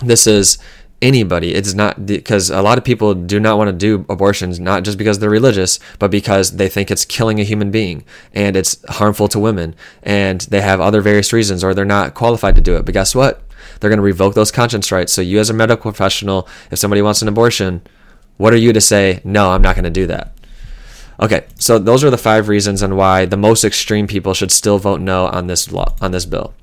this 0.01 0.27
is 0.27 0.59
anybody. 1.03 1.55
It's 1.55 1.75
not 1.75 2.07
because 2.07 2.49
a 2.49 2.63
lot 2.63 2.79
of 2.79 2.85
people 2.85 3.13
do 3.13 3.39
not 3.41 3.59
want 3.59 3.69
to 3.69 3.73
do 3.73 4.07
abortions, 4.09 4.59
not 4.61 4.85
just 4.85 4.97
because 4.97 5.19
they're 5.19 5.29
religious, 5.29 5.79
but 5.99 6.11
because 6.11 6.53
they 6.53 6.69
think 6.69 6.91
it's 6.91 7.05
killing 7.05 7.41
a 7.41 7.45
human 7.45 7.71
being 7.71 8.05
and 8.33 8.57
it's 8.57 8.83
harmful 8.89 9.29
to 9.29 9.39
women 9.39 9.75
and 10.03 10.43
they 10.43 10.61
have 10.61 10.81
other 10.81 11.03
various 11.03 11.33
reasons 11.33 11.63
or 11.63 11.75
they're 11.75 11.85
not 11.85 12.15
qualified 12.15 12.55
to 12.55 12.63
do 12.63 12.77
it. 12.77 12.85
But 12.85 12.95
guess 12.95 13.15
what? 13.15 13.43
They're 13.81 13.91
going 13.91 13.99
to 13.99 14.03
revoke 14.03 14.35
those 14.35 14.53
conscience 14.53 14.93
rights. 14.93 15.13
So, 15.13 15.21
you 15.21 15.41
as 15.41 15.51
a 15.51 15.55
medical 15.55 15.91
professional, 15.91 16.49
if 16.71 16.79
somebody 16.79 17.03
wants 17.03 17.21
an 17.21 17.29
abortion, 17.29 17.83
what 18.37 18.53
are 18.53 18.59
you 18.59 18.73
to 18.73 18.81
say, 18.81 19.21
no, 19.25 19.51
I'm 19.51 19.63
not 19.63 19.75
going 19.75 19.85
to 19.85 19.91
do 19.91 20.07
that? 20.07 20.33
Okay, 21.21 21.45
so 21.59 21.79
those 21.79 22.03
are 22.03 22.11
the 22.11 22.19
five 22.19 22.49
reasons 22.49 22.83
and 22.83 22.97
why 22.97 23.27
the 23.27 23.37
most 23.37 23.65
extreme 23.65 24.07
people 24.07 24.35
should 24.35 24.51
still 24.51 24.79
vote 24.79 25.01
no 25.01 25.27
on 25.27 25.47
this 25.47 25.71
law, 25.71 25.95
on 26.01 26.11
this 26.11 26.27
bill. 26.27 26.55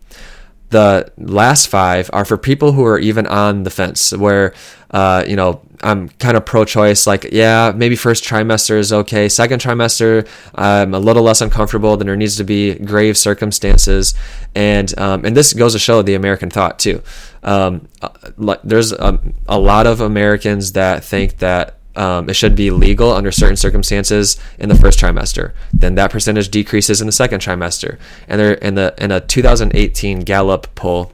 The 0.70 1.12
last 1.18 1.68
five 1.68 2.10
are 2.14 2.26
for 2.26 2.38
people 2.38 2.74
who 2.74 2.86
are 2.86 3.00
even 3.00 3.26
on 3.26 3.64
the 3.64 3.72
fence, 3.72 4.14
where, 4.14 4.54
uh, 4.92 5.24
you 5.28 5.36
know, 5.36 5.62
I'm 5.82 6.10
kind 6.10 6.38
of 6.38 6.46
pro 6.46 6.64
choice, 6.66 7.08
like, 7.08 7.30
yeah, 7.32 7.72
maybe 7.76 7.96
first 7.96 8.24
trimester 8.24 8.78
is 8.78 8.94
okay. 8.94 9.30
Second 9.30 9.62
trimester, 9.62 10.28
I'm 10.54 10.94
a 10.94 11.00
little 11.00 11.24
less 11.24 11.42
uncomfortable. 11.42 11.98
Then 11.98 12.06
there 12.06 12.16
needs 12.16 12.36
to 12.38 12.44
be 12.44 12.76
grave 12.76 13.18
circumstances. 13.18 14.14
And, 14.54 14.98
um, 15.00 15.26
and 15.26 15.36
this 15.36 15.54
goes 15.54 15.74
to 15.74 15.80
show 15.80 16.02
the 16.02 16.16
American 16.16 16.50
thought, 16.50 16.78
too. 16.78 17.02
Um, 17.42 17.88
uh, 18.02 18.56
there's 18.64 18.92
a, 18.92 19.20
a 19.48 19.58
lot 19.58 19.88
of 19.88 20.02
Americans 20.02 20.74
that 20.74 21.04
think 21.04 21.38
that 21.38 21.79
um, 22.00 22.30
it 22.30 22.34
should 22.34 22.56
be 22.56 22.72
legal 22.72 23.12
under 23.12 23.30
certain 23.30 23.58
circumstances 23.58 24.38
in 24.58 24.70
the 24.70 24.76
first 24.76 24.98
trimester. 24.98 25.52
Then 25.74 25.96
that 25.96 26.12
percentage 26.12 26.48
decreases 26.48 27.02
in 27.02 27.08
the 27.08 27.12
second 27.12 27.42
trimester. 27.42 28.00
And 28.26 28.40
there, 28.40 28.54
in 28.54 28.76
the 28.76 28.96
in 28.98 29.12
a 29.12 29.20
2018 29.20 30.22
Gallup 30.22 30.74
poll, 30.76 31.12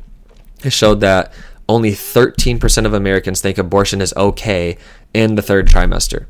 it 0.63 0.69
showed 0.69 1.01
that 1.01 1.33
only 1.67 1.91
13% 1.91 2.85
of 2.85 2.93
Americans 2.93 3.41
think 3.41 3.57
abortion 3.57 3.99
is 3.99 4.13
okay 4.15 4.77
in 5.11 5.33
the 5.33 5.41
third 5.41 5.67
trimester. 5.67 6.27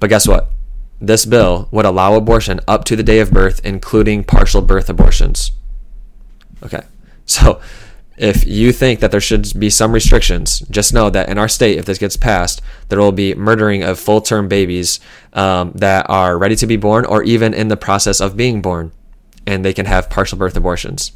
But 0.00 0.10
guess 0.10 0.26
what? 0.26 0.50
This 1.00 1.24
bill 1.24 1.68
would 1.70 1.86
allow 1.86 2.14
abortion 2.14 2.58
up 2.66 2.84
to 2.86 2.96
the 2.96 3.04
day 3.04 3.20
of 3.20 3.30
birth, 3.30 3.60
including 3.64 4.24
partial 4.24 4.62
birth 4.62 4.90
abortions. 4.90 5.52
Okay, 6.60 6.82
so 7.24 7.60
if 8.16 8.46
you 8.46 8.72
think 8.72 9.00
that 9.00 9.10
there 9.10 9.20
should 9.20 9.58
be 9.58 9.68
some 9.68 9.92
restrictions, 9.92 10.60
just 10.70 10.94
know 10.94 11.10
that 11.10 11.28
in 11.28 11.38
our 11.38 11.48
state, 11.48 11.78
if 11.78 11.84
this 11.84 11.98
gets 11.98 12.16
passed, 12.16 12.62
there 12.88 12.98
will 12.98 13.12
be 13.12 13.34
murdering 13.34 13.82
of 13.82 13.98
full 13.98 14.20
term 14.20 14.48
babies 14.48 15.00
um, 15.34 15.72
that 15.74 16.08
are 16.08 16.38
ready 16.38 16.56
to 16.56 16.66
be 16.66 16.76
born 16.76 17.04
or 17.04 17.22
even 17.22 17.52
in 17.52 17.68
the 17.68 17.76
process 17.76 18.20
of 18.20 18.36
being 18.36 18.62
born, 18.62 18.92
and 19.46 19.64
they 19.64 19.74
can 19.74 19.86
have 19.86 20.08
partial 20.08 20.38
birth 20.38 20.56
abortions. 20.56 21.12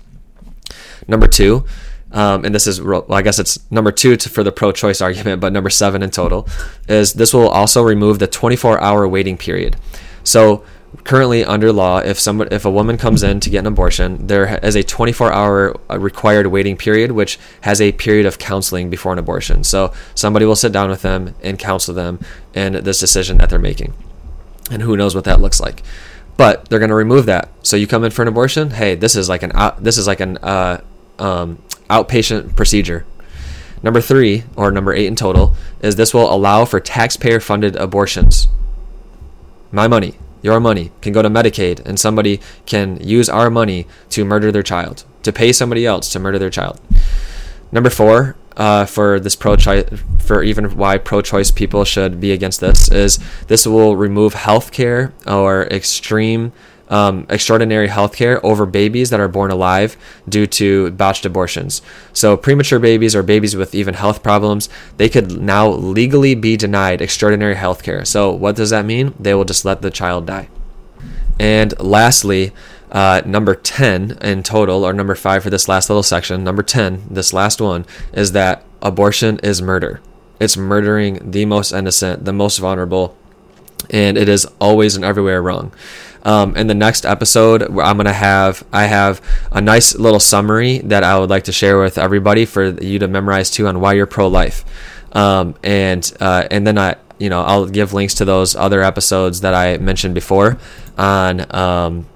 Number 1.08 1.26
two, 1.26 1.64
um, 2.12 2.44
and 2.44 2.54
this 2.54 2.66
is, 2.66 2.82
well, 2.82 3.06
I 3.10 3.22
guess 3.22 3.38
it's 3.38 3.58
number 3.70 3.92
two 3.92 4.16
to, 4.16 4.28
for 4.28 4.42
the 4.42 4.52
pro 4.52 4.72
choice 4.72 5.00
argument, 5.00 5.40
but 5.40 5.52
number 5.52 5.70
seven 5.70 6.02
in 6.02 6.10
total, 6.10 6.48
is 6.88 7.14
this 7.14 7.32
will 7.32 7.48
also 7.48 7.82
remove 7.82 8.18
the 8.18 8.26
24 8.26 8.80
hour 8.80 9.06
waiting 9.08 9.36
period. 9.36 9.76
So, 10.22 10.64
currently 11.04 11.44
under 11.44 11.72
law, 11.72 11.98
if 11.98 12.18
someone 12.18 12.48
if 12.50 12.64
a 12.64 12.70
woman 12.70 12.96
comes 12.96 13.22
in 13.22 13.40
to 13.40 13.50
get 13.50 13.60
an 13.60 13.66
abortion, 13.66 14.26
there 14.26 14.58
is 14.64 14.74
a 14.74 14.82
24-hour 14.82 15.76
uh, 15.90 15.98
required 15.98 16.48
waiting 16.48 16.76
period, 16.76 17.12
which 17.12 17.38
has 17.62 17.80
a 17.80 17.92
period 17.92 18.26
of 18.26 18.38
counseling 18.38 18.90
before 18.90 19.12
an 19.12 19.18
abortion. 19.18 19.64
So 19.64 19.92
somebody 20.14 20.46
will 20.46 20.56
sit 20.56 20.72
down 20.72 20.90
with 20.90 21.02
them 21.02 21.34
and 21.42 21.58
counsel 21.58 21.94
them 21.94 22.20
in 22.54 22.84
this 22.84 22.98
decision 22.98 23.38
that 23.38 23.50
they're 23.50 23.58
making, 23.58 23.94
and 24.70 24.82
who 24.82 24.96
knows 24.96 25.14
what 25.14 25.24
that 25.24 25.40
looks 25.40 25.60
like. 25.60 25.82
But 26.36 26.68
they're 26.68 26.78
going 26.78 26.88
to 26.90 26.94
remove 26.94 27.26
that. 27.26 27.50
So 27.62 27.76
you 27.76 27.86
come 27.86 28.02
in 28.02 28.10
for 28.10 28.22
an 28.22 28.28
abortion. 28.28 28.70
Hey, 28.70 28.94
this 28.94 29.14
is 29.14 29.28
like 29.28 29.42
an 29.42 29.52
out, 29.54 29.82
this 29.82 29.98
is 29.98 30.06
like 30.06 30.20
an 30.20 30.38
uh, 30.38 30.80
um, 31.18 31.62
outpatient 31.88 32.56
procedure. 32.56 33.04
Number 33.82 34.00
three, 34.00 34.44
or 34.56 34.70
number 34.70 34.92
eight 34.92 35.06
in 35.06 35.16
total, 35.16 35.54
is 35.80 35.96
this 35.96 36.12
will 36.12 36.30
allow 36.32 36.66
for 36.66 36.80
taxpayer-funded 36.80 37.76
abortions. 37.76 38.48
My 39.72 39.88
money 39.88 40.16
your 40.42 40.60
money 40.60 40.92
can 41.00 41.12
go 41.12 41.22
to 41.22 41.28
Medicaid 41.28 41.84
and 41.86 41.98
somebody 41.98 42.40
can 42.66 42.98
use 43.00 43.28
our 43.28 43.50
money 43.50 43.86
to 44.10 44.24
murder 44.24 44.50
their 44.52 44.62
child, 44.62 45.04
to 45.22 45.32
pay 45.32 45.52
somebody 45.52 45.86
else 45.86 46.10
to 46.12 46.18
murder 46.18 46.38
their 46.38 46.50
child. 46.50 46.80
Number 47.72 47.90
four, 47.90 48.36
uh, 48.56 48.84
for 48.84 49.20
this 49.20 49.36
pro 49.36 49.56
choice, 49.56 49.84
for 50.18 50.42
even 50.42 50.76
why 50.76 50.98
pro 50.98 51.22
choice 51.22 51.50
people 51.50 51.84
should 51.84 52.20
be 52.20 52.32
against 52.32 52.60
this, 52.60 52.90
is 52.90 53.18
this 53.46 53.66
will 53.66 53.96
remove 53.96 54.34
health 54.34 54.72
care 54.72 55.12
or 55.26 55.64
extreme 55.64 56.52
um, 56.90 57.24
extraordinary 57.30 57.88
health 57.88 58.14
care 58.14 58.44
over 58.44 58.66
babies 58.66 59.10
that 59.10 59.20
are 59.20 59.28
born 59.28 59.50
alive 59.50 59.96
due 60.28 60.46
to 60.46 60.90
botched 60.90 61.24
abortions. 61.24 61.80
So, 62.12 62.36
premature 62.36 62.80
babies 62.80 63.14
or 63.14 63.22
babies 63.22 63.56
with 63.56 63.74
even 63.74 63.94
health 63.94 64.22
problems, 64.22 64.68
they 64.96 65.08
could 65.08 65.40
now 65.40 65.68
legally 65.68 66.34
be 66.34 66.56
denied 66.56 67.00
extraordinary 67.00 67.54
health 67.54 67.82
care. 67.82 68.04
So, 68.04 68.32
what 68.32 68.56
does 68.56 68.70
that 68.70 68.84
mean? 68.84 69.14
They 69.18 69.34
will 69.34 69.44
just 69.44 69.64
let 69.64 69.80
the 69.80 69.90
child 69.90 70.26
die. 70.26 70.48
And 71.38 71.78
lastly, 71.80 72.52
uh, 72.90 73.22
number 73.24 73.54
10 73.54 74.18
in 74.20 74.42
total, 74.42 74.84
or 74.84 74.92
number 74.92 75.14
5 75.14 75.44
for 75.44 75.50
this 75.50 75.68
last 75.68 75.88
little 75.88 76.02
section, 76.02 76.42
number 76.42 76.62
10, 76.62 77.04
this 77.08 77.32
last 77.32 77.60
one, 77.60 77.86
is 78.12 78.32
that 78.32 78.64
abortion 78.82 79.38
is 79.42 79.62
murder. 79.62 80.00
It's 80.40 80.56
murdering 80.56 81.30
the 81.30 81.44
most 81.44 81.72
innocent, 81.72 82.24
the 82.24 82.32
most 82.32 82.58
vulnerable, 82.58 83.16
and 83.90 84.18
it 84.18 84.28
is 84.28 84.46
always 84.60 84.96
and 84.96 85.04
everywhere 85.04 85.40
wrong. 85.40 85.72
Um, 86.22 86.56
in 86.56 86.66
the 86.66 86.74
next 86.74 87.06
episode, 87.06 87.62
I'm 87.62 87.96
gonna 87.96 88.12
have 88.12 88.62
I 88.72 88.84
have 88.84 89.22
a 89.52 89.60
nice 89.60 89.94
little 89.94 90.20
summary 90.20 90.78
that 90.78 91.02
I 91.02 91.18
would 91.18 91.30
like 91.30 91.44
to 91.44 91.52
share 91.52 91.78
with 91.80 91.96
everybody 91.98 92.44
for 92.44 92.68
you 92.82 92.98
to 92.98 93.08
memorize 93.08 93.50
too 93.50 93.66
on 93.66 93.80
why 93.80 93.94
you're 93.94 94.06
pro-life, 94.06 94.64
um, 95.12 95.54
and 95.62 96.12
uh, 96.20 96.46
and 96.50 96.66
then 96.66 96.78
I 96.78 96.96
you 97.18 97.30
know 97.30 97.42
I'll 97.42 97.66
give 97.66 97.92
links 97.92 98.14
to 98.14 98.24
those 98.24 98.54
other 98.54 98.82
episodes 98.82 99.40
that 99.40 99.54
I 99.54 99.78
mentioned 99.78 100.14
before 100.14 100.58
on 100.98 101.54
um, 101.54 102.06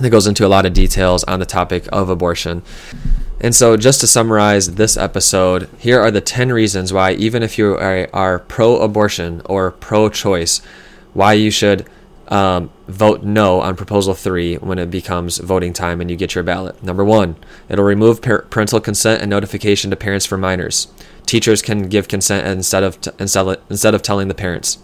that 0.00 0.10
goes 0.10 0.26
into 0.26 0.46
a 0.46 0.48
lot 0.48 0.64
of 0.64 0.72
details 0.72 1.24
on 1.24 1.40
the 1.40 1.46
topic 1.46 1.88
of 1.92 2.08
abortion. 2.08 2.62
And 3.42 3.54
so, 3.54 3.76
just 3.76 4.00
to 4.00 4.06
summarize 4.06 4.74
this 4.74 4.98
episode, 4.98 5.68
here 5.78 5.98
are 5.98 6.10
the 6.10 6.20
10 6.20 6.52
reasons 6.52 6.92
why, 6.92 7.12
even 7.12 7.42
if 7.42 7.56
you 7.56 7.74
are, 7.74 8.06
are 8.12 8.38
pro 8.38 8.76
abortion 8.76 9.40
or 9.46 9.70
pro 9.70 10.10
choice, 10.10 10.60
why 11.14 11.32
you 11.32 11.50
should 11.50 11.86
um, 12.30 12.70
vote 12.86 13.22
no 13.24 13.60
on 13.60 13.76
proposal 13.76 14.14
three 14.14 14.56
when 14.56 14.78
it 14.78 14.90
becomes 14.90 15.38
voting 15.38 15.72
time 15.72 16.00
and 16.00 16.10
you 16.10 16.16
get 16.16 16.34
your 16.34 16.44
ballot. 16.44 16.82
Number 16.82 17.04
one, 17.04 17.36
it'll 17.68 17.84
remove 17.84 18.22
parental 18.22 18.80
consent 18.80 19.20
and 19.20 19.28
notification 19.28 19.90
to 19.90 19.96
parents 19.96 20.26
for 20.26 20.38
minors. 20.38 20.88
Teachers 21.26 21.60
can 21.60 21.88
give 21.88 22.08
consent 22.08 22.46
instead 22.46 22.82
of 22.82 23.00
t- 23.00 23.10
instead, 23.18 23.58
instead 23.68 23.94
of 23.94 24.02
telling 24.02 24.28
the 24.28 24.34
parents. 24.34 24.78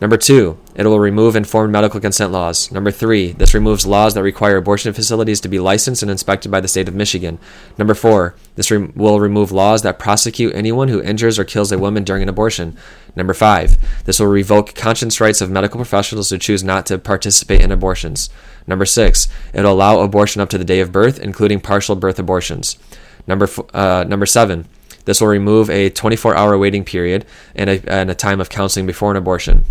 Number 0.00 0.16
two, 0.16 0.56
it 0.74 0.86
will 0.86 0.98
remove 0.98 1.36
informed 1.36 1.72
medical 1.72 2.00
consent 2.00 2.32
laws. 2.32 2.72
Number 2.72 2.90
three, 2.90 3.32
this 3.32 3.52
removes 3.52 3.84
laws 3.84 4.14
that 4.14 4.22
require 4.22 4.56
abortion 4.56 4.94
facilities 4.94 5.42
to 5.42 5.48
be 5.48 5.58
licensed 5.58 6.00
and 6.00 6.10
inspected 6.10 6.50
by 6.50 6.60
the 6.60 6.68
state 6.68 6.88
of 6.88 6.94
Michigan. 6.94 7.38
Number 7.76 7.92
four, 7.92 8.34
this 8.56 8.70
re- 8.70 8.90
will 8.94 9.20
remove 9.20 9.52
laws 9.52 9.82
that 9.82 9.98
prosecute 9.98 10.54
anyone 10.54 10.88
who 10.88 11.02
injures 11.02 11.38
or 11.38 11.44
kills 11.44 11.70
a 11.70 11.78
woman 11.78 12.02
during 12.02 12.22
an 12.22 12.30
abortion. 12.30 12.78
Number 13.14 13.34
five, 13.34 13.76
this 14.06 14.18
will 14.18 14.28
revoke 14.28 14.74
conscience 14.74 15.20
rights 15.20 15.42
of 15.42 15.50
medical 15.50 15.76
professionals 15.76 16.30
who 16.30 16.38
choose 16.38 16.64
not 16.64 16.86
to 16.86 16.98
participate 16.98 17.60
in 17.60 17.70
abortions. 17.70 18.30
Number 18.66 18.86
six, 18.86 19.28
it'll 19.52 19.74
allow 19.74 20.00
abortion 20.00 20.40
up 20.40 20.48
to 20.50 20.58
the 20.58 20.64
day 20.64 20.80
of 20.80 20.92
birth, 20.92 21.18
including 21.18 21.60
partial 21.60 21.94
birth 21.94 22.18
abortions. 22.18 22.78
Number, 23.26 23.44
f- 23.44 23.74
uh, 23.74 24.04
number 24.04 24.24
seven, 24.24 24.66
this 25.04 25.20
will 25.20 25.28
remove 25.28 25.68
a 25.68 25.90
24 25.90 26.34
hour 26.36 26.56
waiting 26.56 26.84
period 26.84 27.26
and 27.54 27.68
a, 27.68 27.82
and 27.86 28.10
a 28.10 28.14
time 28.14 28.40
of 28.40 28.48
counseling 28.48 28.86
before 28.86 29.10
an 29.10 29.18
abortion. 29.18 29.66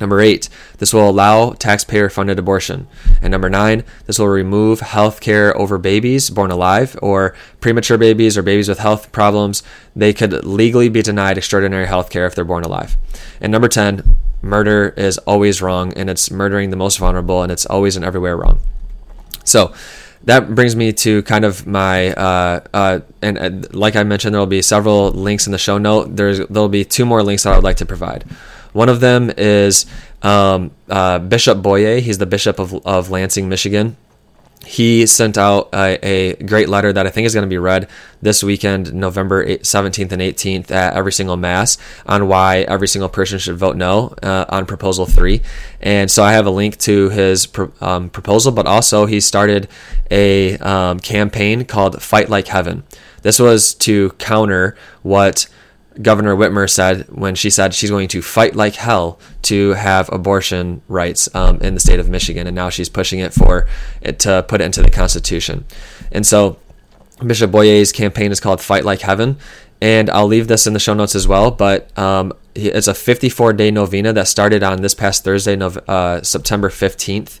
Number 0.00 0.20
eight, 0.20 0.48
this 0.78 0.94
will 0.94 1.08
allow 1.08 1.50
taxpayer 1.50 2.08
funded 2.08 2.38
abortion. 2.38 2.88
And 3.20 3.30
number 3.30 3.50
nine, 3.50 3.84
this 4.06 4.18
will 4.18 4.28
remove 4.28 4.80
health 4.80 5.20
care 5.20 5.56
over 5.56 5.76
babies 5.76 6.30
born 6.30 6.50
alive 6.50 6.98
or 7.02 7.36
premature 7.60 7.98
babies 7.98 8.38
or 8.38 8.42
babies 8.42 8.68
with 8.68 8.78
health 8.78 9.12
problems. 9.12 9.62
They 9.94 10.14
could 10.14 10.44
legally 10.44 10.88
be 10.88 11.02
denied 11.02 11.36
extraordinary 11.36 11.86
health 11.86 12.08
care 12.08 12.26
if 12.26 12.34
they're 12.34 12.44
born 12.44 12.64
alive. 12.64 12.96
And 13.40 13.52
number 13.52 13.68
10, 13.68 14.16
murder 14.40 14.94
is 14.96 15.18
always 15.18 15.60
wrong 15.60 15.92
and 15.92 16.08
it's 16.08 16.30
murdering 16.30 16.70
the 16.70 16.76
most 16.76 16.98
vulnerable 16.98 17.42
and 17.42 17.52
it's 17.52 17.66
always 17.66 17.94
and 17.94 18.04
everywhere 18.04 18.36
wrong. 18.36 18.60
So, 19.44 19.74
that 20.24 20.54
brings 20.54 20.76
me 20.76 20.92
to 20.92 21.22
kind 21.22 21.44
of 21.44 21.66
my 21.66 22.12
uh, 22.12 22.60
uh, 22.74 23.00
and 23.22 23.38
uh, 23.38 23.68
like 23.72 23.96
I 23.96 24.02
mentioned, 24.02 24.34
there 24.34 24.40
will 24.40 24.46
be 24.46 24.60
several 24.60 25.10
links 25.12 25.46
in 25.46 25.52
the 25.52 25.58
show 25.58 25.78
note. 25.78 26.14
There's 26.16 26.46
there'll 26.48 26.68
be 26.68 26.84
two 26.84 27.06
more 27.06 27.22
links 27.22 27.44
that 27.44 27.52
I 27.52 27.56
would 27.56 27.64
like 27.64 27.78
to 27.78 27.86
provide. 27.86 28.24
One 28.72 28.88
of 28.88 29.00
them 29.00 29.30
is 29.36 29.86
um, 30.22 30.70
uh, 30.88 31.18
Bishop 31.18 31.58
Boyea. 31.58 32.00
He's 32.00 32.18
the 32.18 32.26
bishop 32.26 32.58
of, 32.58 32.74
of 32.86 33.10
Lansing, 33.10 33.48
Michigan. 33.48 33.96
he 34.66 35.06
sent 35.06 35.38
out 35.38 35.70
a, 35.72 35.98
a, 36.06 36.34
great 36.44 36.68
letter 36.68 36.92
that 36.92 37.06
I 37.06 37.10
think 37.10 37.26
is 37.26 37.32
going 37.32 37.46
to 37.46 37.48
be 37.48 37.58
read 37.58 37.88
this 38.20 38.44
weekend, 38.44 38.92
November 38.92 39.44
17th 39.44 40.12
and 40.12 40.20
18th, 40.20 40.70
at 40.70 40.94
every 40.94 41.12
single 41.12 41.36
Mass 41.36 41.78
on 42.04 42.28
why 42.28 42.58
every 42.58 42.86
single 42.86 43.08
person 43.08 43.38
should 43.38 43.56
vote 43.56 43.76
no 43.76 44.14
uh, 44.22 44.44
on 44.50 44.66
Proposal 44.66 45.06
3. 45.06 45.40
And 45.80 46.10
so 46.10 46.22
I 46.22 46.32
have 46.32 46.46
a 46.46 46.50
link 46.50 46.76
to 46.78 47.08
his 47.08 47.48
um, 47.80 48.10
proposal, 48.10 48.52
but 48.52 48.66
also 48.66 49.06
he 49.06 49.20
started 49.20 49.68
a 50.10 50.58
um, 50.58 51.00
campaign 51.00 51.64
called 51.64 52.02
Fight 52.02 52.28
Like 52.28 52.48
Heaven. 52.48 52.84
This 53.22 53.38
was 53.38 53.74
to 53.74 54.10
counter 54.12 54.76
what 55.02 55.48
Governor 56.00 56.36
Whitmer 56.36 56.70
said 56.70 57.08
when 57.08 57.34
she 57.34 57.50
said 57.50 57.74
she's 57.74 57.90
going 57.90 58.08
to 58.08 58.22
fight 58.22 58.54
like 58.54 58.76
hell 58.76 59.18
to 59.42 59.70
have 59.70 60.08
abortion 60.12 60.82
rights 60.88 61.32
um, 61.34 61.60
in 61.60 61.74
the 61.74 61.80
state 61.80 61.98
of 61.98 62.08
Michigan, 62.08 62.46
and 62.46 62.54
now 62.54 62.70
she's 62.70 62.88
pushing 62.88 63.18
it 63.18 63.32
for 63.32 63.66
it 64.00 64.18
to 64.20 64.44
put 64.48 64.60
it 64.60 64.64
into 64.64 64.82
the 64.82 64.90
Constitution. 64.90 65.64
And 66.12 66.26
so 66.26 66.58
Bishop 67.26 67.50
Boyea's 67.50 67.92
campaign 67.92 68.30
is 68.30 68.40
called 68.40 68.60
Fight 68.60 68.84
Like 68.84 69.00
Heaven, 69.00 69.36
and 69.80 70.08
I'll 70.10 70.26
leave 70.26 70.48
this 70.48 70.66
in 70.66 70.74
the 70.74 70.80
show 70.80 70.94
notes 70.94 71.14
as 71.14 71.26
well. 71.26 71.50
But 71.50 71.96
um, 71.98 72.32
it's 72.54 72.88
a 72.88 72.94
54 72.94 73.52
day 73.54 73.70
novena 73.70 74.12
that 74.12 74.28
started 74.28 74.62
on 74.62 74.82
this 74.82 74.94
past 74.94 75.24
Thursday, 75.24 75.58
uh, 75.60 76.22
September 76.22 76.68
15th 76.68 77.40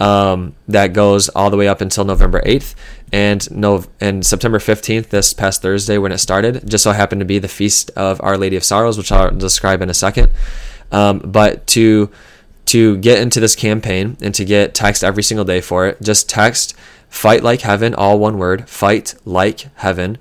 um, 0.00 0.54
that 0.68 0.92
goes 0.92 1.28
all 1.30 1.50
the 1.50 1.56
way 1.56 1.68
up 1.68 1.80
until 1.80 2.04
November 2.04 2.40
8th. 2.42 2.74
And 3.12 3.48
no, 3.50 3.84
and 4.00 4.26
September 4.26 4.58
15th, 4.58 5.10
this 5.10 5.32
past 5.32 5.62
Thursday 5.62 5.98
when 5.98 6.12
it 6.12 6.18
started, 6.18 6.68
just 6.68 6.84
so 6.84 6.92
happened 6.92 7.20
to 7.20 7.24
be 7.24 7.38
the 7.38 7.48
feast 7.48 7.90
of 7.96 8.20
Our 8.22 8.36
Lady 8.36 8.56
of 8.56 8.64
Sorrows, 8.64 8.98
which 8.98 9.12
I'll 9.12 9.30
describe 9.30 9.82
in 9.82 9.90
a 9.90 9.94
second. 9.94 10.30
Um, 10.90 11.20
but 11.20 11.66
to 11.68 12.10
to 12.66 12.96
get 12.96 13.18
into 13.18 13.40
this 13.40 13.54
campaign 13.54 14.16
and 14.22 14.34
to 14.34 14.44
get 14.44 14.74
text 14.74 15.04
every 15.04 15.22
single 15.22 15.44
day 15.44 15.60
for 15.60 15.86
it, 15.86 16.00
just 16.02 16.28
text 16.28 16.74
"fight 17.08 17.42
like 17.42 17.60
heaven" 17.60 17.94
all 17.94 18.18
one 18.18 18.38
word, 18.38 18.68
"fight 18.68 19.14
like 19.24 19.68
heaven" 19.76 20.18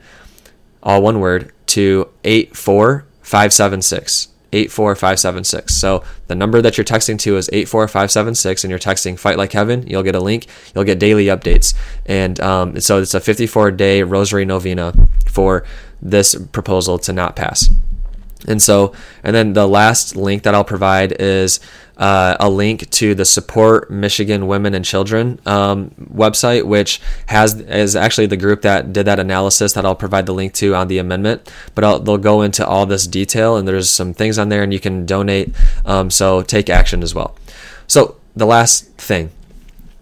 all 0.81 1.01
one 1.01 1.19
word 1.19 1.51
to 1.67 2.09
eight 2.23 2.55
four 2.55 3.05
five 3.21 3.53
seven 3.53 3.81
six. 3.81 4.27
84576. 4.53 5.73
So 5.73 6.03
the 6.27 6.35
number 6.35 6.61
that 6.61 6.77
you're 6.77 6.85
texting 6.85 7.19
to 7.19 7.37
is 7.37 7.49
84576, 7.51 8.63
and 8.63 8.69
you're 8.69 8.79
texting 8.79 9.17
Fight 9.17 9.37
Like 9.37 9.51
Heaven. 9.51 9.85
You'll 9.87 10.03
get 10.03 10.15
a 10.15 10.19
link. 10.19 10.47
You'll 10.73 10.83
get 10.83 10.99
daily 10.99 11.25
updates. 11.25 11.73
And 12.05 12.39
um, 12.39 12.79
so 12.79 13.01
it's 13.01 13.13
a 13.13 13.19
54 13.19 13.71
day 13.71 14.03
rosary 14.03 14.45
novena 14.45 14.93
for 15.27 15.65
this 16.01 16.35
proposal 16.51 16.99
to 16.99 17.13
not 17.13 17.35
pass. 17.35 17.69
And 18.47 18.61
so, 18.61 18.93
and 19.23 19.35
then 19.35 19.53
the 19.53 19.67
last 19.67 20.15
link 20.15 20.43
that 20.43 20.53
I'll 20.53 20.63
provide 20.63 21.13
is 21.19 21.59
uh, 21.97 22.35
a 22.39 22.49
link 22.49 22.89
to 22.89 23.15
the 23.15 23.25
Support 23.25 23.91
Michigan 23.91 24.47
Women 24.47 24.73
and 24.73 24.83
Children 24.83 25.39
um, 25.45 25.91
website, 26.13 26.65
which 26.65 26.99
has 27.27 27.59
is 27.61 27.95
actually 27.95 28.27
the 28.27 28.37
group 28.37 28.63
that 28.63 28.91
did 28.91 29.05
that 29.05 29.19
analysis 29.19 29.73
that 29.73 29.85
I'll 29.85 29.95
provide 29.95 30.25
the 30.25 30.33
link 30.33 30.53
to 30.55 30.75
on 30.75 30.87
the 30.87 30.97
amendment. 30.97 31.51
But 31.75 31.83
I'll, 31.83 31.99
they'll 31.99 32.17
go 32.17 32.41
into 32.41 32.65
all 32.65 32.85
this 32.85 33.07
detail, 33.07 33.57
and 33.57 33.67
there's 33.67 33.89
some 33.89 34.13
things 34.13 34.39
on 34.39 34.49
there, 34.49 34.63
and 34.63 34.73
you 34.73 34.79
can 34.79 35.05
donate. 35.05 35.53
Um, 35.85 36.09
so 36.09 36.41
take 36.41 36.69
action 36.69 37.03
as 37.03 37.13
well. 37.13 37.35
So 37.87 38.17
the 38.35 38.45
last 38.45 38.87
thing 38.97 39.29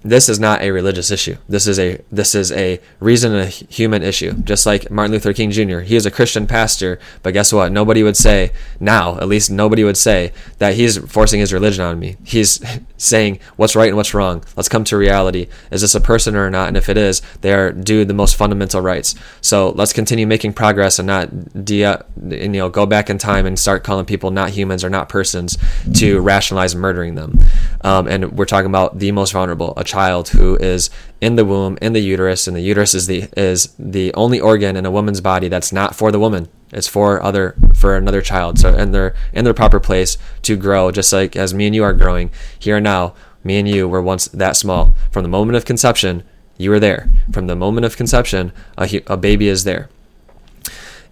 this 0.04 0.30
is 0.30 0.40
not 0.40 0.62
a 0.62 0.72
religious 0.72 1.12
issue. 1.12 1.38
This 1.48 1.68
is 1.68 1.78
a 1.80 2.02
this 2.12 2.34
is 2.34 2.52
a 2.52 2.80
reason 3.00 3.36
a 3.36 3.46
human 3.46 4.02
issue. 4.02 4.34
Just 4.34 4.66
like 4.66 4.90
Martin 4.90 5.12
Luther 5.12 5.34
King 5.34 5.52
Jr. 5.52 5.80
He 5.80 5.96
is 5.96 6.06
a 6.06 6.12
Christian 6.12 6.48
pastor, 6.48 7.00
but 7.22 7.34
guess 7.34 7.54
what? 7.54 7.72
Nobody 7.72 8.02
would 8.02 8.18
say 8.18 8.52
now, 8.80 9.18
at 9.18 9.28
least 9.28 9.52
nobody 9.52 9.84
would 9.84 9.98
say 9.98 10.32
that 10.58 10.76
he's 10.76 10.98
forcing 10.98 11.40
his 11.40 11.54
religion 11.54 11.84
on 11.84 12.00
me. 12.00 12.18
He's 12.24 12.60
saying 13.02 13.40
what's 13.56 13.76
right 13.76 13.88
and 13.88 13.98
what's 13.98 14.14
wrong. 14.14 14.44
Let's 14.56 14.70
come 14.70 14.84
to 14.86 14.98
reality. 14.98 15.48
Is 15.72 15.82
this 15.82 15.96
a 15.96 16.02
person 16.02 16.36
or 16.36 16.50
not? 16.50 16.68
And 16.68 16.78
if 16.78 16.88
it 16.88 16.98
is, 16.98 17.22
they 17.42 17.52
are 17.54 17.72
due 17.72 18.06
the 18.06 18.14
most 18.14 18.36
fundamental 18.36 18.82
rights. 18.82 19.16
So 19.42 19.72
let's 19.72 19.94
continue 19.94 20.28
making 20.28 20.54
progress 20.54 21.00
and 21.00 21.08
not 21.08 21.66
de- 21.66 21.98
you 22.30 22.50
know 22.50 22.70
go 22.70 22.86
back 22.86 23.10
in 23.10 23.18
time 23.18 23.46
and 23.46 23.58
start 23.58 23.84
calling 23.84 24.06
people 24.06 24.32
not 24.32 24.52
humans 24.52 24.84
or 24.84 24.90
not 24.90 25.10
persons 25.10 25.58
to 25.96 26.20
rationalize 26.22 26.76
murdering 26.76 27.16
them. 27.16 27.40
Um, 27.82 28.08
and 28.08 28.34
we're 28.34 28.46
talking 28.46 28.70
about 28.70 29.00
the 29.00 29.12
most 29.12 29.32
vulnerable, 29.34 29.74
a 29.78 29.84
child 29.84 30.30
who 30.30 30.56
is 30.58 30.90
in 31.20 31.36
the 31.36 31.46
womb, 31.46 31.78
in 31.82 31.94
the 31.94 32.00
uterus, 32.00 32.48
and 32.48 32.56
the 32.56 32.62
uterus 32.62 32.94
is 32.94 33.08
the 33.08 33.28
is 33.36 33.74
the 33.80 34.14
only 34.14 34.40
organ 34.40 34.76
in 34.76 34.86
a 34.86 34.92
woman's 34.92 35.22
body 35.22 35.48
that's 35.48 35.72
not 35.72 35.96
for 35.96 36.12
the 36.12 36.20
woman. 36.20 36.48
It's 36.72 36.88
for 36.88 37.22
other 37.22 37.56
for 37.74 37.96
another 37.96 38.22
child. 38.22 38.60
So 38.60 38.74
and 38.74 38.94
they're 38.94 39.16
in 39.34 39.44
their 39.44 39.54
proper 39.54 39.80
place 39.80 40.18
to 40.44 40.56
grow, 40.56 40.92
just 40.92 41.12
like 41.12 41.36
as 41.36 41.54
me 41.54 41.68
and 41.68 41.76
you 41.76 41.84
are 41.84 41.94
growing 41.94 42.32
here 42.58 42.78
and 42.78 42.84
now. 42.84 43.14
Me 43.44 43.58
and 43.58 43.68
you 43.68 43.88
were 43.88 44.02
once 44.02 44.28
that 44.28 44.56
small. 44.56 44.94
From 45.10 45.24
the 45.24 45.30
moment 45.30 45.56
of 45.56 45.66
conception, 45.66 46.24
you 46.58 46.70
were 46.70 46.80
there. 46.80 47.10
From 47.32 47.48
the 47.48 47.56
moment 47.56 47.86
of 47.86 47.98
conception, 47.98 48.52
a, 48.78 49.02
a 49.08 49.18
baby 49.18 49.48
is 49.48 49.64
there. 49.64 49.90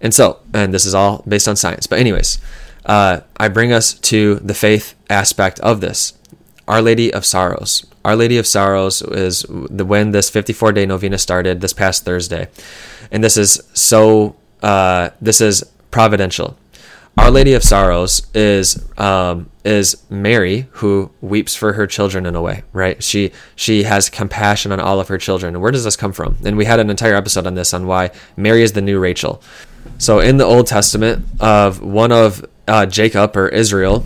And 0.00 0.14
so, 0.14 0.38
and 0.54 0.72
this 0.72 0.86
is 0.86 0.94
all 0.94 1.24
based 1.26 1.48
on 1.48 1.56
science. 1.56 1.86
But 1.88 1.98
anyways, 1.98 2.38
uh, 2.86 3.20
I 3.36 3.48
bring 3.48 3.72
us 3.72 3.94
to 3.94 4.36
the 4.36 4.54
faith 4.54 4.94
aspect 5.10 5.60
of 5.60 5.80
this. 5.80 6.14
Our 6.66 6.80
Lady 6.80 7.12
of 7.12 7.26
Sorrows. 7.26 7.84
Our 8.04 8.16
Lady 8.16 8.38
of 8.38 8.46
Sorrows 8.46 9.02
is 9.02 9.44
the 9.48 9.84
when 9.84 10.12
this 10.12 10.30
54 10.30 10.72
day 10.72 10.86
novena 10.86 11.18
started 11.18 11.60
this 11.60 11.72
past 11.72 12.04
Thursday, 12.04 12.48
and 13.10 13.22
this 13.22 13.36
is 13.36 13.60
so 13.74 14.36
uh, 14.62 15.10
this 15.20 15.40
is 15.40 15.64
providential. 15.90 16.56
Our 17.18 17.30
Lady 17.30 17.54
of 17.54 17.62
Sorrows 17.62 18.26
is 18.34 18.88
um, 18.98 19.50
is 19.64 20.02
Mary 20.08 20.68
who 20.72 21.10
weeps 21.20 21.54
for 21.54 21.74
her 21.74 21.86
children 21.86 22.24
in 22.24 22.34
a 22.34 22.40
way, 22.40 22.62
right? 22.72 23.02
She 23.02 23.32
she 23.56 23.82
has 23.82 24.08
compassion 24.08 24.72
on 24.72 24.80
all 24.80 25.00
of 25.00 25.08
her 25.08 25.18
children. 25.18 25.60
Where 25.60 25.72
does 25.72 25.84
this 25.84 25.96
come 25.96 26.12
from? 26.12 26.38
And 26.44 26.56
we 26.56 26.64
had 26.64 26.80
an 26.80 26.88
entire 26.88 27.14
episode 27.14 27.46
on 27.46 27.54
this 27.54 27.74
on 27.74 27.86
why 27.86 28.10
Mary 28.36 28.62
is 28.62 28.72
the 28.72 28.80
new 28.80 28.98
Rachel. 28.98 29.42
So 29.98 30.20
in 30.20 30.38
the 30.38 30.44
Old 30.44 30.66
Testament, 30.66 31.26
of 31.40 31.82
one 31.82 32.12
of 32.12 32.44
uh, 32.68 32.86
Jacob 32.86 33.36
or 33.36 33.48
Israel, 33.48 34.04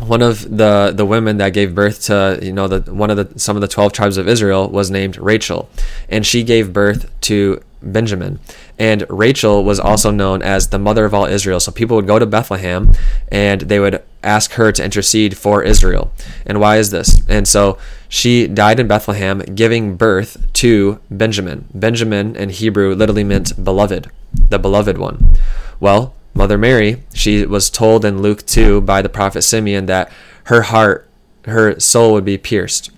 one 0.00 0.22
of 0.22 0.56
the 0.56 0.92
the 0.94 1.06
women 1.06 1.36
that 1.38 1.50
gave 1.50 1.74
birth 1.74 2.02
to 2.04 2.38
you 2.42 2.52
know 2.52 2.66
the 2.66 2.92
one 2.92 3.10
of 3.10 3.16
the 3.16 3.38
some 3.38 3.56
of 3.56 3.60
the 3.60 3.68
12 3.68 3.92
tribes 3.92 4.16
of 4.16 4.28
Israel 4.28 4.68
was 4.68 4.90
named 4.90 5.16
Rachel. 5.16 5.68
And 6.08 6.26
she 6.26 6.42
gave 6.42 6.72
birth 6.72 7.08
to 7.22 7.62
Benjamin. 7.82 8.40
And 8.78 9.04
Rachel 9.08 9.62
was 9.62 9.78
also 9.78 10.10
known 10.10 10.42
as 10.42 10.68
the 10.68 10.78
mother 10.78 11.04
of 11.04 11.14
all 11.14 11.26
Israel. 11.26 11.60
So 11.60 11.70
people 11.70 11.96
would 11.96 12.06
go 12.06 12.18
to 12.18 12.26
Bethlehem 12.26 12.92
and 13.30 13.62
they 13.62 13.78
would 13.78 14.02
ask 14.22 14.52
her 14.52 14.72
to 14.72 14.84
intercede 14.84 15.36
for 15.36 15.62
Israel. 15.62 16.10
And 16.46 16.60
why 16.60 16.78
is 16.78 16.90
this? 16.90 17.22
And 17.28 17.46
so 17.46 17.78
she 18.08 18.46
died 18.46 18.80
in 18.80 18.88
Bethlehem 18.88 19.40
giving 19.40 19.96
birth 19.96 20.44
to 20.54 20.98
Benjamin. 21.10 21.68
Benjamin 21.74 22.34
in 22.36 22.48
Hebrew 22.48 22.94
literally 22.94 23.24
meant 23.24 23.62
beloved 23.62 24.10
the 24.50 24.58
beloved 24.58 24.98
one. 24.98 25.36
Well 25.78 26.13
Mother 26.34 26.58
Mary, 26.58 27.02
she 27.12 27.46
was 27.46 27.70
told 27.70 28.04
in 28.04 28.20
Luke 28.20 28.44
2 28.44 28.80
by 28.80 29.02
the 29.02 29.08
prophet 29.08 29.42
Simeon 29.42 29.86
that 29.86 30.10
her 30.44 30.62
heart, 30.62 31.08
her 31.44 31.78
soul 31.78 32.12
would 32.12 32.24
be 32.24 32.38
pierced. 32.38 32.90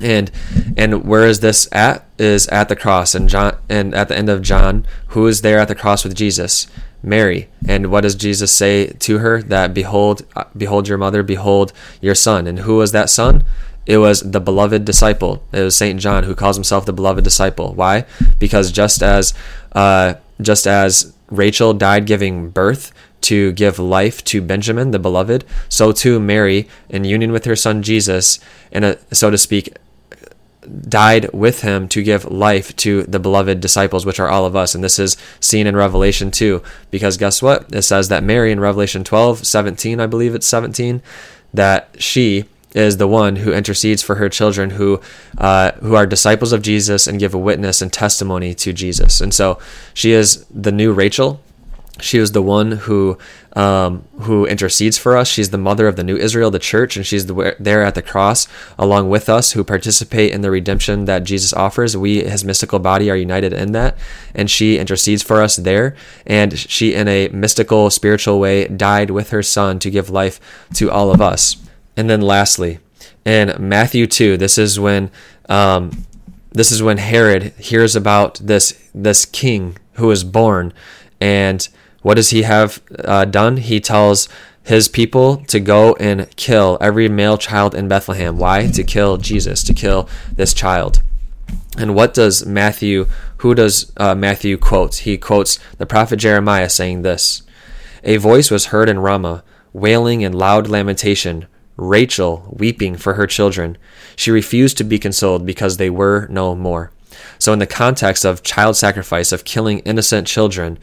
And 0.00 0.30
and 0.76 1.04
where 1.04 1.26
is 1.26 1.40
this 1.40 1.68
at? 1.70 2.04
Is 2.18 2.48
at 2.48 2.68
the 2.68 2.76
cross 2.76 3.14
and 3.14 3.28
John 3.28 3.56
and 3.68 3.94
at 3.94 4.08
the 4.08 4.16
end 4.16 4.30
of 4.30 4.42
John, 4.42 4.86
who 5.08 5.26
is 5.26 5.42
there 5.42 5.58
at 5.58 5.68
the 5.68 5.74
cross 5.74 6.02
with 6.02 6.14
Jesus? 6.14 6.66
Mary. 7.02 7.48
And 7.66 7.90
what 7.90 8.02
does 8.02 8.14
Jesus 8.14 8.52
say 8.52 8.86
to 8.86 9.18
her? 9.18 9.42
That 9.42 9.74
behold, 9.74 10.22
behold 10.56 10.88
your 10.88 10.98
mother, 10.98 11.22
behold 11.22 11.72
your 12.00 12.14
son. 12.14 12.46
And 12.46 12.60
who 12.60 12.76
was 12.76 12.92
that 12.92 13.10
son? 13.10 13.44
It 13.84 13.98
was 13.98 14.20
the 14.20 14.40
beloved 14.40 14.84
disciple. 14.84 15.42
It 15.52 15.60
was 15.60 15.74
Saint 15.74 16.00
John 16.00 16.24
who 16.24 16.36
calls 16.36 16.56
himself 16.56 16.86
the 16.86 16.92
beloved 16.92 17.24
disciple. 17.24 17.74
Why? 17.74 18.04
Because 18.38 18.70
just 18.70 19.02
as 19.02 19.34
uh, 19.72 20.14
just 20.40 20.66
as 20.66 21.12
Rachel 21.32 21.72
died 21.72 22.06
giving 22.06 22.50
birth 22.50 22.92
to 23.22 23.52
give 23.52 23.78
life 23.78 24.22
to 24.24 24.42
Benjamin, 24.42 24.90
the 24.90 24.98
beloved, 24.98 25.44
so 25.68 25.92
too 25.92 26.20
Mary, 26.20 26.68
in 26.88 27.04
union 27.04 27.32
with 27.32 27.44
her 27.46 27.56
son 27.56 27.82
Jesus, 27.82 28.38
and 28.70 28.84
a, 28.84 29.14
so 29.14 29.30
to 29.30 29.38
speak, 29.38 29.74
died 30.88 31.32
with 31.32 31.62
him 31.62 31.88
to 31.88 32.02
give 32.02 32.24
life 32.30 32.74
to 32.76 33.04
the 33.04 33.18
beloved 33.18 33.60
disciples, 33.60 34.04
which 34.04 34.20
are 34.20 34.28
all 34.28 34.44
of 34.44 34.54
us. 34.54 34.74
And 34.74 34.84
this 34.84 34.98
is 34.98 35.16
seen 35.40 35.66
in 35.66 35.74
Revelation 35.74 36.30
2, 36.30 36.62
because 36.90 37.16
guess 37.16 37.40
what? 37.40 37.72
It 37.72 37.82
says 37.82 38.08
that 38.08 38.22
Mary 38.22 38.52
in 38.52 38.60
Revelation 38.60 39.02
12, 39.02 39.46
17, 39.46 40.00
I 40.00 40.06
believe 40.06 40.34
it's 40.34 40.46
17, 40.46 41.00
that 41.54 41.88
she 41.98 42.44
is 42.74 42.96
the 42.96 43.08
one 43.08 43.36
who 43.36 43.52
intercedes 43.52 44.02
for 44.02 44.16
her 44.16 44.28
children 44.28 44.70
who 44.70 45.00
uh, 45.38 45.72
who 45.72 45.94
are 45.94 46.06
disciples 46.06 46.52
of 46.52 46.62
Jesus 46.62 47.06
and 47.06 47.18
give 47.18 47.34
a 47.34 47.38
witness 47.38 47.82
and 47.82 47.92
testimony 47.92 48.54
to 48.54 48.72
Jesus. 48.72 49.20
And 49.20 49.32
so 49.34 49.58
she 49.94 50.12
is 50.12 50.44
the 50.46 50.72
new 50.72 50.92
Rachel. 50.92 51.40
She 52.00 52.18
is 52.18 52.32
the 52.32 52.42
one 52.42 52.72
who 52.72 53.18
um, 53.54 54.04
who 54.20 54.46
intercedes 54.46 54.96
for 54.96 55.14
us. 55.14 55.28
She's 55.28 55.50
the 55.50 55.58
mother 55.58 55.86
of 55.86 55.96
the 55.96 56.02
new 56.02 56.16
Israel, 56.16 56.50
the 56.50 56.58
church, 56.58 56.96
and 56.96 57.04
she's 57.04 57.26
the, 57.26 57.54
there 57.60 57.84
at 57.84 57.94
the 57.94 58.00
cross 58.00 58.48
along 58.78 59.10
with 59.10 59.28
us 59.28 59.52
who 59.52 59.62
participate 59.62 60.32
in 60.32 60.40
the 60.40 60.50
redemption 60.50 61.04
that 61.04 61.24
Jesus 61.24 61.52
offers. 61.52 61.94
We, 61.94 62.24
his 62.24 62.44
mystical 62.44 62.78
body, 62.78 63.10
are 63.10 63.16
united 63.16 63.52
in 63.52 63.72
that, 63.72 63.96
and 64.34 64.50
she 64.50 64.78
intercedes 64.78 65.22
for 65.22 65.42
us 65.42 65.56
there. 65.56 65.94
And 66.26 66.58
she, 66.58 66.94
in 66.94 67.08
a 67.08 67.28
mystical, 67.28 67.90
spiritual 67.90 68.40
way, 68.40 68.68
died 68.68 69.10
with 69.10 69.28
her 69.30 69.42
son 69.42 69.78
to 69.80 69.90
give 69.90 70.08
life 70.08 70.40
to 70.74 70.90
all 70.90 71.12
of 71.12 71.20
us. 71.20 71.56
And 71.96 72.08
then 72.08 72.20
lastly, 72.20 72.78
in 73.24 73.54
Matthew 73.58 74.06
2, 74.06 74.36
this 74.36 74.58
is 74.58 74.80
when 74.80 75.10
um, 75.48 76.06
this 76.52 76.70
is 76.70 76.82
when 76.82 76.98
Herod 76.98 77.54
hears 77.58 77.96
about 77.96 78.40
this 78.42 78.88
this 78.94 79.24
king 79.24 79.76
who 79.94 80.10
is 80.10 80.24
born, 80.24 80.72
and 81.20 81.66
what 82.02 82.14
does 82.14 82.30
he 82.30 82.42
have 82.42 82.82
uh, 83.04 83.24
done? 83.24 83.58
He 83.58 83.80
tells 83.80 84.28
his 84.64 84.88
people 84.88 85.38
to 85.46 85.60
go 85.60 85.94
and 85.94 86.34
kill 86.36 86.78
every 86.80 87.08
male 87.08 87.38
child 87.38 87.74
in 87.74 87.88
Bethlehem. 87.88 88.38
Why? 88.38 88.68
To 88.68 88.84
kill 88.84 89.16
Jesus, 89.16 89.62
to 89.64 89.74
kill 89.74 90.08
this 90.34 90.54
child. 90.54 91.02
And 91.76 91.94
what 91.94 92.14
does 92.14 92.46
Matthew, 92.46 93.06
who 93.38 93.54
does 93.54 93.92
uh, 93.96 94.14
Matthew 94.14 94.58
quote? 94.58 94.96
He 94.96 95.16
quotes 95.18 95.58
the 95.78 95.86
prophet 95.86 96.16
Jeremiah 96.16 96.68
saying 96.68 97.02
this 97.02 97.42
A 98.04 98.18
voice 98.18 98.50
was 98.50 98.66
heard 98.66 98.88
in 98.88 98.98
Ramah, 98.98 99.42
wailing 99.72 100.20
in 100.20 100.32
loud 100.32 100.68
lamentation, 100.68 101.46
Rachel 101.76 102.54
weeping 102.56 102.96
for 102.96 103.14
her 103.14 103.26
children. 103.26 103.78
She 104.16 104.30
refused 104.30 104.76
to 104.78 104.84
be 104.84 104.98
consoled 104.98 105.46
because 105.46 105.76
they 105.76 105.90
were 105.90 106.26
no 106.28 106.54
more. 106.54 106.92
So, 107.38 107.52
in 107.52 107.58
the 107.58 107.66
context 107.66 108.24
of 108.24 108.42
child 108.42 108.76
sacrifice, 108.76 109.32
of 109.32 109.44
killing 109.44 109.80
innocent 109.80 110.26
children, 110.26 110.78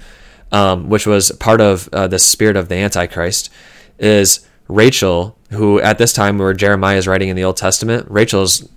um, 0.52 0.89
which 0.89 1.06
was 1.06 1.32
part 1.34 1.62
of 1.62 1.89
uh, 1.93 2.08
the 2.08 2.19
spirit 2.19 2.56
of 2.56 2.69
the 2.69 2.75
Antichrist, 2.75 3.52
is 3.97 4.47
Rachel, 4.67 5.38
who 5.52 5.80
at 5.80 5.97
this 5.97 6.13
time 6.13 6.38
where 6.38 6.54
Jeremiah 6.54 6.97
is 6.97 7.08
writing 7.08 7.30
in 7.30 7.36
the 7.36 7.43
Old 7.43 7.58
Testament, 7.58 8.10
Rachel's 8.10 8.67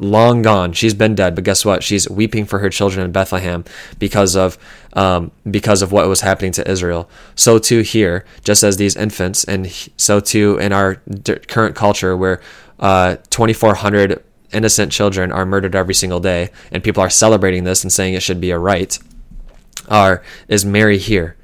long 0.00 0.42
gone. 0.42 0.72
She's 0.72 0.94
been 0.94 1.14
dead, 1.14 1.34
but 1.34 1.44
guess 1.44 1.64
what? 1.64 1.82
She's 1.82 2.08
weeping 2.08 2.46
for 2.46 2.58
her 2.58 2.70
children 2.70 3.04
in 3.04 3.12
Bethlehem 3.12 3.64
because 3.98 4.34
of 4.34 4.58
um, 4.94 5.30
because 5.48 5.82
of 5.82 5.92
what 5.92 6.08
was 6.08 6.22
happening 6.22 6.52
to 6.52 6.68
Israel. 6.68 7.08
So 7.34 7.58
too 7.58 7.80
here, 7.80 8.24
just 8.42 8.62
as 8.62 8.76
these 8.76 8.96
infants, 8.96 9.44
and 9.44 9.70
so 9.96 10.20
too 10.20 10.58
in 10.58 10.72
our 10.72 10.96
current 11.48 11.76
culture, 11.76 12.16
where 12.16 12.40
uh, 12.80 13.16
2,400 13.28 14.24
innocent 14.52 14.90
children 14.90 15.30
are 15.30 15.46
murdered 15.46 15.76
every 15.76 15.94
single 15.94 16.20
day, 16.20 16.50
and 16.72 16.82
people 16.82 17.02
are 17.02 17.10
celebrating 17.10 17.64
this 17.64 17.84
and 17.84 17.92
saying 17.92 18.14
it 18.14 18.22
should 18.22 18.40
be 18.40 18.50
a 18.50 18.58
right. 18.58 18.98
Are 19.88 20.22
is 20.48 20.64
Mary 20.64 20.98
here? 20.98 21.36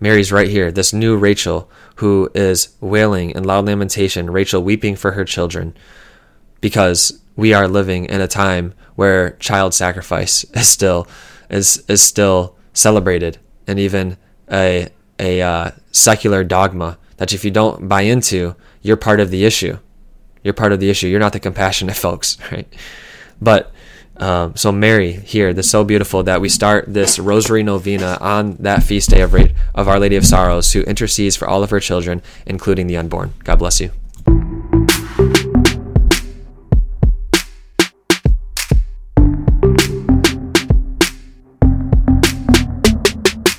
Mary's 0.00 0.32
right 0.32 0.48
here. 0.48 0.72
This 0.72 0.92
new 0.92 1.16
Rachel 1.16 1.70
who 1.96 2.30
is 2.34 2.70
wailing 2.80 3.30
in 3.30 3.44
loud 3.44 3.66
lamentation. 3.66 4.30
Rachel 4.30 4.62
weeping 4.62 4.96
for 4.96 5.12
her 5.12 5.24
children 5.24 5.74
because 6.62 7.19
we 7.36 7.52
are 7.54 7.68
living 7.68 8.04
in 8.06 8.20
a 8.20 8.28
time 8.28 8.74
where 8.94 9.30
child 9.32 9.74
sacrifice 9.74 10.44
is 10.54 10.68
still 10.68 11.06
is 11.48 11.84
is 11.88 12.02
still 12.02 12.56
celebrated 12.72 13.38
and 13.66 13.78
even 13.78 14.16
a 14.50 14.88
a 15.18 15.42
uh, 15.42 15.70
secular 15.92 16.42
dogma 16.42 16.98
that 17.18 17.32
if 17.34 17.44
you 17.44 17.50
don't 17.50 17.88
buy 17.88 18.02
into, 18.02 18.56
you're 18.80 18.96
part 18.96 19.20
of 19.20 19.30
the 19.30 19.44
issue. 19.44 19.78
You're 20.42 20.54
part 20.54 20.72
of 20.72 20.80
the 20.80 20.88
issue. 20.88 21.06
You're 21.06 21.20
not 21.20 21.34
the 21.34 21.40
compassionate 21.40 21.96
folks, 22.06 22.38
right? 22.50 22.66
But 23.40 23.72
um, 24.16 24.56
so 24.56 24.72
Mary 24.72 25.12
here, 25.12 25.52
that's 25.52 25.70
so 25.70 25.84
beautiful 25.84 26.22
that 26.24 26.40
we 26.40 26.48
start 26.48 26.84
this 26.88 27.18
Rosary 27.18 27.62
Novena 27.62 28.18
on 28.20 28.56
that 28.56 28.82
feast 28.82 29.10
day 29.10 29.20
of, 29.22 29.34
of 29.74 29.88
Our 29.88 29.98
Lady 29.98 30.16
of 30.16 30.26
Sorrows, 30.26 30.72
who 30.72 30.82
intercedes 30.82 31.36
for 31.36 31.48
all 31.48 31.62
of 31.62 31.70
her 31.70 31.80
children, 31.80 32.22
including 32.46 32.86
the 32.86 32.96
unborn. 32.96 33.32
God 33.44 33.58
bless 33.58 33.80
you. 33.80 33.90